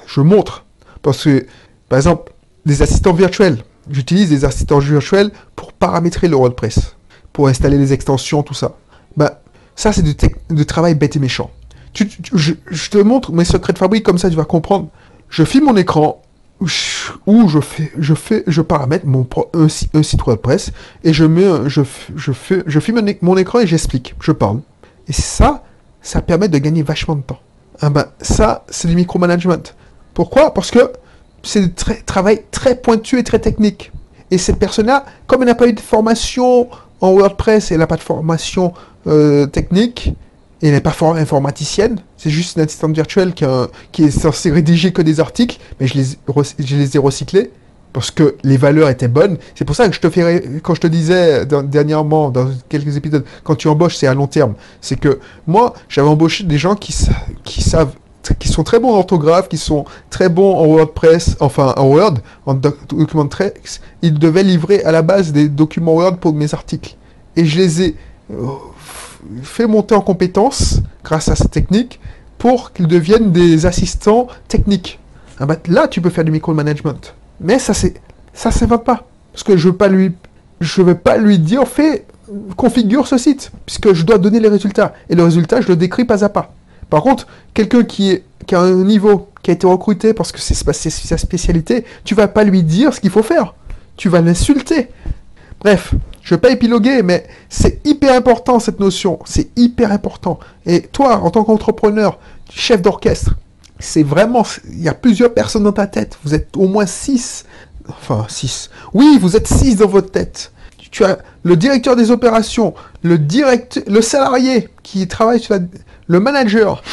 je 0.07 0.21
montre. 0.21 0.63
Parce 1.01 1.25
que, 1.25 1.45
par 1.89 1.97
exemple, 1.97 2.31
des 2.65 2.81
assistants 2.81 3.11
virtuels. 3.11 3.57
J'utilise 3.91 4.29
des 4.29 4.45
assistants 4.45 4.79
virtuels 4.79 5.31
pour 5.57 5.73
paramétrer 5.73 6.29
le 6.29 6.37
WordPress 6.37 6.95
pour 7.33 7.47
installer 7.47 7.77
les 7.77 7.91
extensions, 7.91 8.43
tout 8.43 8.53
ça. 8.53 8.75
Bah, 9.17 9.41
ça, 9.75 9.91
c'est 9.91 10.03
du, 10.03 10.65
travail 10.65 10.95
bête 10.95 11.15
et 11.15 11.19
méchant. 11.19 11.51
je, 11.93 12.89
te 12.89 12.97
montre 12.99 13.31
mes 13.31 13.45
secrets 13.45 13.73
de 13.73 13.79
fabrique, 13.79 14.03
comme 14.03 14.17
ça 14.17 14.29
tu 14.29 14.35
vas 14.35 14.45
comprendre. 14.45 14.89
Je 15.29 15.43
filme 15.43 15.65
mon 15.65 15.75
écran, 15.75 16.21
où 16.61 17.47
je 17.47 17.59
fais, 17.59 17.91
je 17.97 18.13
fais, 18.13 18.43
je 18.47 18.61
paramètre 18.61 19.05
mon 19.05 19.27
un, 19.53 19.67
site 19.67 20.21
WordPress 20.23 20.71
et 21.03 21.11
je 21.11 21.25
mets, 21.25 21.67
je, 21.67 21.81
je 22.15 22.31
fais, 22.31 22.63
je 22.65 22.79
filme 22.79 23.01
mon 23.21 23.35
écran 23.35 23.59
et 23.59 23.67
j'explique, 23.67 24.15
je 24.21 24.31
parle. 24.31 24.61
Et 25.07 25.13
ça, 25.13 25.63
ça 26.01 26.21
permet 26.21 26.47
de 26.47 26.57
gagner 26.57 26.83
vachement 26.83 27.15
de 27.15 27.21
temps. 27.21 27.39
Ah 27.81 27.89
ben, 27.89 28.05
ça, 28.21 28.63
c'est 28.69 28.87
du 28.87 28.95
micromanagement. 28.95 29.63
Pourquoi? 30.13 30.53
Parce 30.53 30.71
que 30.71 30.93
c'est 31.41 31.61
du 31.61 31.73
travail 32.05 32.43
très 32.51 32.75
pointu 32.75 33.19
et 33.19 33.23
très 33.23 33.39
technique. 33.39 33.91
Et 34.31 34.37
cette 34.37 34.57
personne-là, 34.57 35.05
comme 35.27 35.41
elle 35.41 35.47
n'a 35.47 35.55
pas 35.55 35.67
eu 35.67 35.73
de 35.73 35.79
formation 35.79 36.69
en 37.03 37.11
WordPress, 37.11 37.71
elle 37.71 37.79
n'a 37.79 37.87
pas 37.87 37.97
de 37.97 38.01
formation 38.01 38.73
euh, 39.07 39.45
technique, 39.45 40.13
et 40.61 40.67
elle 40.67 40.73
n'est 40.73 40.79
pas 40.79 40.95
informaticienne, 41.01 41.99
c'est 42.15 42.29
juste 42.29 42.55
une 42.55 42.63
assistante 42.63 42.95
virtuelle 42.95 43.33
qui, 43.33 44.03
est 44.03 44.09
censée 44.09 44.49
rédiger 44.49 44.93
que 44.93 45.01
des 45.01 45.19
articles, 45.19 45.57
mais 45.81 45.87
je 45.87 45.95
les, 45.95 46.95
ai 46.95 46.99
recyclés 46.99 47.51
parce 47.91 48.09
que 48.09 48.37
les 48.43 48.55
valeurs 48.55 48.89
étaient 48.89 49.09
bonnes. 49.09 49.37
C'est 49.53 49.65
pour 49.65 49.75
ça 49.75 49.87
que 49.89 49.93
je 49.93 49.99
te 49.99 50.09
fais, 50.09 50.43
quand 50.63 50.73
je 50.73 50.81
te 50.81 50.87
disais 50.87 51.45
dernièrement, 51.45 52.29
dans 52.29 52.49
quelques 52.69 52.95
épisodes, 52.95 53.25
quand 53.43 53.55
tu 53.55 53.67
embauches, 53.67 53.97
c'est 53.97 54.07
à 54.07 54.13
long 54.13 54.25
terme. 54.25 54.53
C'est 54.79 54.97
que 54.97 55.19
moi, 55.45 55.73
j'avais 55.89 56.07
embauché 56.07 56.45
des 56.45 56.57
gens 56.57 56.75
qui 56.75 57.61
savent 57.61 57.93
qui 58.39 58.47
sont 58.47 58.63
très 58.63 58.79
bons 58.79 58.93
en 58.93 58.97
orthographe, 58.97 59.49
qui 59.49 59.57
sont 59.57 59.85
très 60.09 60.29
bons 60.29 60.55
en 60.55 60.65
WordPress, 60.65 61.35
enfin 61.39 61.73
en 61.77 61.87
Word, 61.87 62.15
en 62.45 62.53
document 62.53 63.27
text, 63.27 63.81
ils 64.01 64.17
devaient 64.17 64.43
livrer 64.43 64.83
à 64.83 64.91
la 64.91 65.01
base 65.01 65.31
des 65.31 65.49
documents 65.49 65.95
Word 65.95 66.17
pour 66.17 66.33
mes 66.33 66.53
articles. 66.53 66.95
Et 67.35 67.45
je 67.45 67.57
les 67.57 67.81
ai 67.81 67.95
euh, 68.31 68.45
fait 69.41 69.67
monter 69.67 69.95
en 69.95 70.01
compétences 70.01 70.79
grâce 71.03 71.29
à 71.29 71.35
cette 71.35 71.51
technique 71.51 71.99
pour 72.37 72.73
qu'ils 72.73 72.87
deviennent 72.87 73.31
des 73.31 73.65
assistants 73.65 74.27
techniques. 74.47 74.99
Ah 75.39 75.45
bah, 75.45 75.57
là, 75.67 75.87
tu 75.87 76.01
peux 76.01 76.09
faire 76.09 76.23
du 76.23 76.31
micromanagement. 76.31 76.93
Mais 77.41 77.59
ça, 77.59 77.73
c'est, 77.73 77.95
ça 78.33 78.51
s'invente 78.51 78.83
pas. 78.83 79.05
Parce 79.31 79.43
que 79.43 79.57
je 79.57 79.69
veux 79.69 79.75
pas 79.75 79.87
lui, 79.87 80.11
veux 80.59 80.95
pas 80.95 81.17
lui 81.17 81.39
dire, 81.39 81.67
fais, 81.67 82.05
configure 82.55 83.07
ce 83.07 83.17
site, 83.17 83.51
puisque 83.65 83.93
je 83.93 84.03
dois 84.03 84.17
donner 84.17 84.39
les 84.39 84.49
résultats. 84.49 84.93
Et 85.09 85.15
le 85.15 85.23
résultat, 85.23 85.61
je 85.61 85.67
le 85.67 85.75
décris 85.75 86.05
pas 86.05 86.23
à 86.23 86.29
pas. 86.29 86.53
Par 86.93 87.01
contre, 87.01 87.25
quelqu'un 87.55 87.83
qui, 87.85 88.21
a 88.51 88.59
un 88.59 88.83
niveau, 88.83 89.27
qui 89.41 89.49
a 89.49 89.55
été 89.55 89.65
recruté 89.65 90.13
parce 90.13 90.31
que 90.31 90.39
c'est 90.39 90.53
sa 90.53 91.17
spécialité, 91.17 91.85
tu 92.03 92.13
vas 92.13 92.27
pas 92.27 92.43
lui 92.43 92.61
dire 92.61 92.93
ce 92.93 92.99
qu'il 92.99 93.09
faut 93.09 93.23
faire. 93.23 93.55
Tu 93.97 94.09
vas 94.09 94.21
l'insulter. 94.21 94.89
Bref, 95.59 95.95
Je 96.21 96.35
vais 96.35 96.39
pas 96.39 96.51
épiloguer, 96.51 97.01
mais 97.01 97.25
c'est 97.49 97.83
hyper 97.83 98.15
important 98.15 98.59
cette 98.59 98.79
notion. 98.79 99.17
C'est 99.25 99.49
hyper 99.57 99.91
important. 99.91 100.39
Et 100.67 100.83
toi, 100.83 101.17
en 101.17 101.31
tant 101.31 101.43
qu'entrepreneur, 101.43 102.19
chef 102.51 102.83
d'orchestre, 102.83 103.37
c'est 103.79 104.03
vraiment, 104.03 104.45
il 104.69 104.83
y 104.83 104.87
a 104.87 104.93
plusieurs 104.93 105.33
personnes 105.33 105.63
dans 105.63 105.71
ta 105.71 105.87
tête. 105.87 106.19
Vous 106.23 106.35
êtes 106.35 106.55
au 106.55 106.67
moins 106.67 106.85
six. 106.85 107.45
Enfin, 107.89 108.27
six. 108.29 108.69
Oui, 108.93 109.17
vous 109.19 109.35
êtes 109.35 109.47
six 109.47 109.77
dans 109.77 109.87
votre 109.87 110.11
tête. 110.11 110.51
Tu 110.91 111.03
as 111.03 111.17
le 111.41 111.57
directeur 111.57 111.95
des 111.95 112.11
opérations, 112.11 112.75
le 113.01 114.01
salarié 114.01 114.69
qui 114.83 115.07
travaille 115.07 115.39
sur 115.39 115.55
la, 115.55 115.61
le 116.07 116.19
manager, 116.19 116.83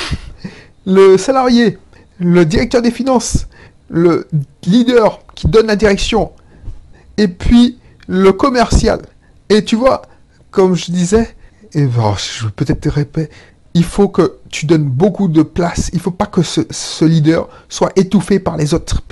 le 0.87 1.17
salarié, 1.17 1.79
le 2.19 2.45
directeur 2.45 2.83
des 2.83 2.91
finances, 2.91 3.47
le 3.89 4.29
leader 4.65 5.21
qui 5.35 5.49
donne 5.49 5.67
la 5.67 5.77
direction, 5.77 6.33
et 7.17 7.29
puis 7.29 7.79
le 8.07 8.33
commercial. 8.33 9.01
Et 9.49 9.65
tu 9.65 9.77
vois, 9.77 10.03
comme 10.51 10.75
je 10.75 10.91
disais, 10.91 11.35
et 11.73 11.85
bon, 11.85 12.15
je 12.15 12.47
vais 12.47 12.53
peut-être 12.53 12.81
te 12.81 12.89
répéter, 12.89 13.31
il 13.75 13.85
faut 13.85 14.09
que 14.09 14.39
tu 14.51 14.67
donnes 14.67 14.85
beaucoup 14.85 15.29
de 15.29 15.43
place. 15.43 15.91
Il 15.93 15.97
ne 15.97 16.03
faut 16.03 16.11
pas 16.11 16.27
que 16.27 16.43
ce, 16.43 16.63
ce, 16.71 17.05
leader 17.05 17.49
soit 17.69 17.93
étouffé 17.97 18.41
par 18.41 18.57
les 18.57 18.75
autres 18.75 19.03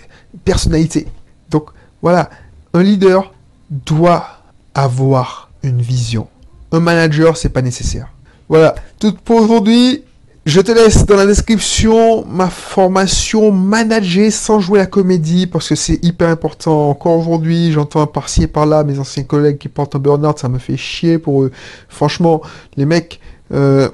personnalités. 0.45 1.07
Donc 1.51 1.71
voilà, 2.03 2.31
un 2.75 2.83
leader 2.83 3.33
doit 3.71 4.27
avoir 4.75 5.51
une 5.63 5.81
vision. 5.81 6.29
Un 6.73 6.81
manager, 6.81 7.37
c'est 7.37 7.49
pas 7.49 7.63
nécessaire. 7.63 8.09
Voilà, 8.49 8.75
tout 8.99 9.13
pour 9.25 9.43
aujourd'hui. 9.43 10.05
Je 10.47 10.63
te 10.63 10.73
laisse 10.73 11.05
dans 11.05 11.17
la 11.17 11.27
description 11.27 12.25
ma 12.25 12.49
formation 12.49 13.53
manager 13.53 14.33
sans 14.33 14.61
jouer 14.61 14.79
la 14.79 14.87
comédie 14.87 15.47
parce 15.47 15.69
que 15.69 15.75
c'est 15.75 16.03
hyper 16.03 16.31
important. 16.31 16.89
Encore 16.89 17.19
aujourd'hui, 17.19 17.71
j'entends 17.71 18.07
par-ci 18.07 18.45
et 18.45 18.47
par-là 18.47 18.83
mes 18.85 18.99
anciens 18.99 19.25
collègues 19.25 19.59
qui 19.59 19.69
portent 19.69 19.97
un 19.97 19.99
burn-out, 19.99 20.39
ça 20.39 20.49
me 20.49 20.59
fait 20.59 20.79
chier 20.79 21.19
pour 21.19 21.43
eux. 21.43 21.53
Franchement, 21.91 22.41
les 22.79 22.87
mecs, 22.87 23.21
euh, 23.53 23.91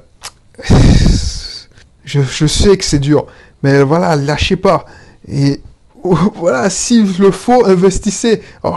je, 2.04 2.46
sais 2.46 2.76
que 2.76 2.84
c'est 2.84 3.00
dur, 3.00 3.26
mais 3.64 3.82
voilà, 3.82 4.14
lâchez 4.14 4.54
pas. 4.54 4.84
Et 5.26 5.60
voilà, 6.04 6.70
s'il 6.70 7.18
le 7.18 7.32
faut, 7.32 7.66
investissez. 7.66 8.42
Oh, 8.62 8.76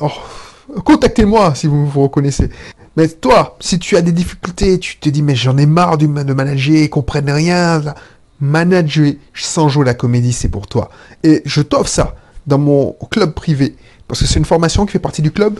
oh, 0.00 0.10
Contactez-moi 0.84 1.56
si 1.56 1.66
vous 1.66 1.86
vous 1.86 2.02
reconnaissez. 2.02 2.50
Mais 2.96 3.08
toi, 3.08 3.56
si 3.60 3.78
tu 3.78 3.96
as 3.96 4.02
des 4.02 4.12
difficultés, 4.12 4.78
tu 4.78 4.98
te 4.98 5.08
dis 5.08 5.22
mais 5.22 5.34
j'en 5.34 5.56
ai 5.56 5.66
marre 5.66 5.98
de 5.98 6.06
manager, 6.06 6.76
ils 6.76 6.90
comprennent 6.90 7.30
rien. 7.30 7.82
Manager 8.40 9.12
sans 9.34 9.68
jouer 9.68 9.84
la 9.84 9.94
comédie, 9.94 10.32
c'est 10.32 10.48
pour 10.48 10.66
toi. 10.66 10.90
Et 11.22 11.42
je 11.44 11.60
t'offre 11.60 11.88
ça 11.88 12.14
dans 12.46 12.58
mon 12.58 12.96
club 13.10 13.32
privé. 13.32 13.76
Parce 14.06 14.20
que 14.20 14.26
c'est 14.26 14.38
une 14.38 14.44
formation 14.44 14.86
qui 14.86 14.92
fait 14.92 14.98
partie 14.98 15.22
du 15.22 15.30
club 15.30 15.58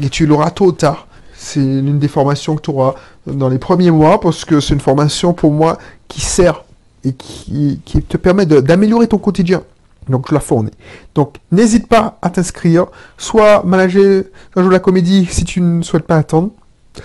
et 0.00 0.08
tu 0.08 0.26
l'auras 0.26 0.50
tôt 0.50 0.66
ou 0.66 0.72
tard. 0.72 1.06
C'est 1.36 1.60
l'une 1.60 1.98
des 1.98 2.08
formations 2.08 2.56
que 2.56 2.62
tu 2.62 2.70
auras 2.70 2.94
dans 3.26 3.48
les 3.48 3.58
premiers 3.58 3.90
mois 3.90 4.20
parce 4.20 4.44
que 4.44 4.60
c'est 4.60 4.74
une 4.74 4.80
formation 4.80 5.32
pour 5.32 5.52
moi 5.52 5.78
qui 6.08 6.20
sert 6.20 6.64
et 7.04 7.12
qui, 7.12 7.80
te 8.08 8.16
permet 8.16 8.46
d'améliorer 8.46 9.06
ton 9.06 9.18
quotidien. 9.18 9.62
Donc 10.08 10.28
je 10.28 10.34
la 10.34 10.40
fournis. 10.40 10.70
Donc 11.14 11.36
n'hésite 11.50 11.88
pas 11.88 12.18
à 12.22 12.30
t'inscrire, 12.30 12.86
soit 13.18 13.64
manager 13.64 14.24
un 14.54 14.62
jour 14.62 14.70
la 14.70 14.78
comédie 14.78 15.26
si 15.30 15.44
tu 15.44 15.60
ne 15.60 15.82
souhaites 15.82 16.06
pas 16.06 16.16
attendre, 16.16 16.50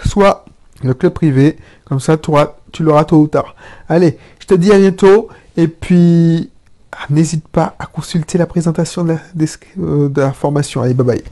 soit 0.05 0.45
le 0.83 0.93
club 0.93 1.13
privé, 1.13 1.57
comme 1.85 1.99
ça 1.99 2.17
tu 2.17 2.83
l'auras 2.83 3.03
tôt 3.03 3.17
ou 3.17 3.27
tard. 3.27 3.55
Allez, 3.87 4.17
je 4.39 4.47
te 4.47 4.53
dis 4.53 4.71
à 4.71 4.77
bientôt, 4.77 5.29
et 5.57 5.67
puis 5.67 6.49
ah, 6.91 7.05
n'hésite 7.09 7.47
pas 7.47 7.75
à 7.79 7.85
consulter 7.85 8.37
la 8.37 8.45
présentation 8.45 9.03
de 9.03 9.09
la, 9.13 9.19
euh, 9.79 10.09
de 10.09 10.21
la 10.21 10.33
formation. 10.33 10.81
Allez, 10.81 10.93
bye 10.93 11.05
bye. 11.05 11.23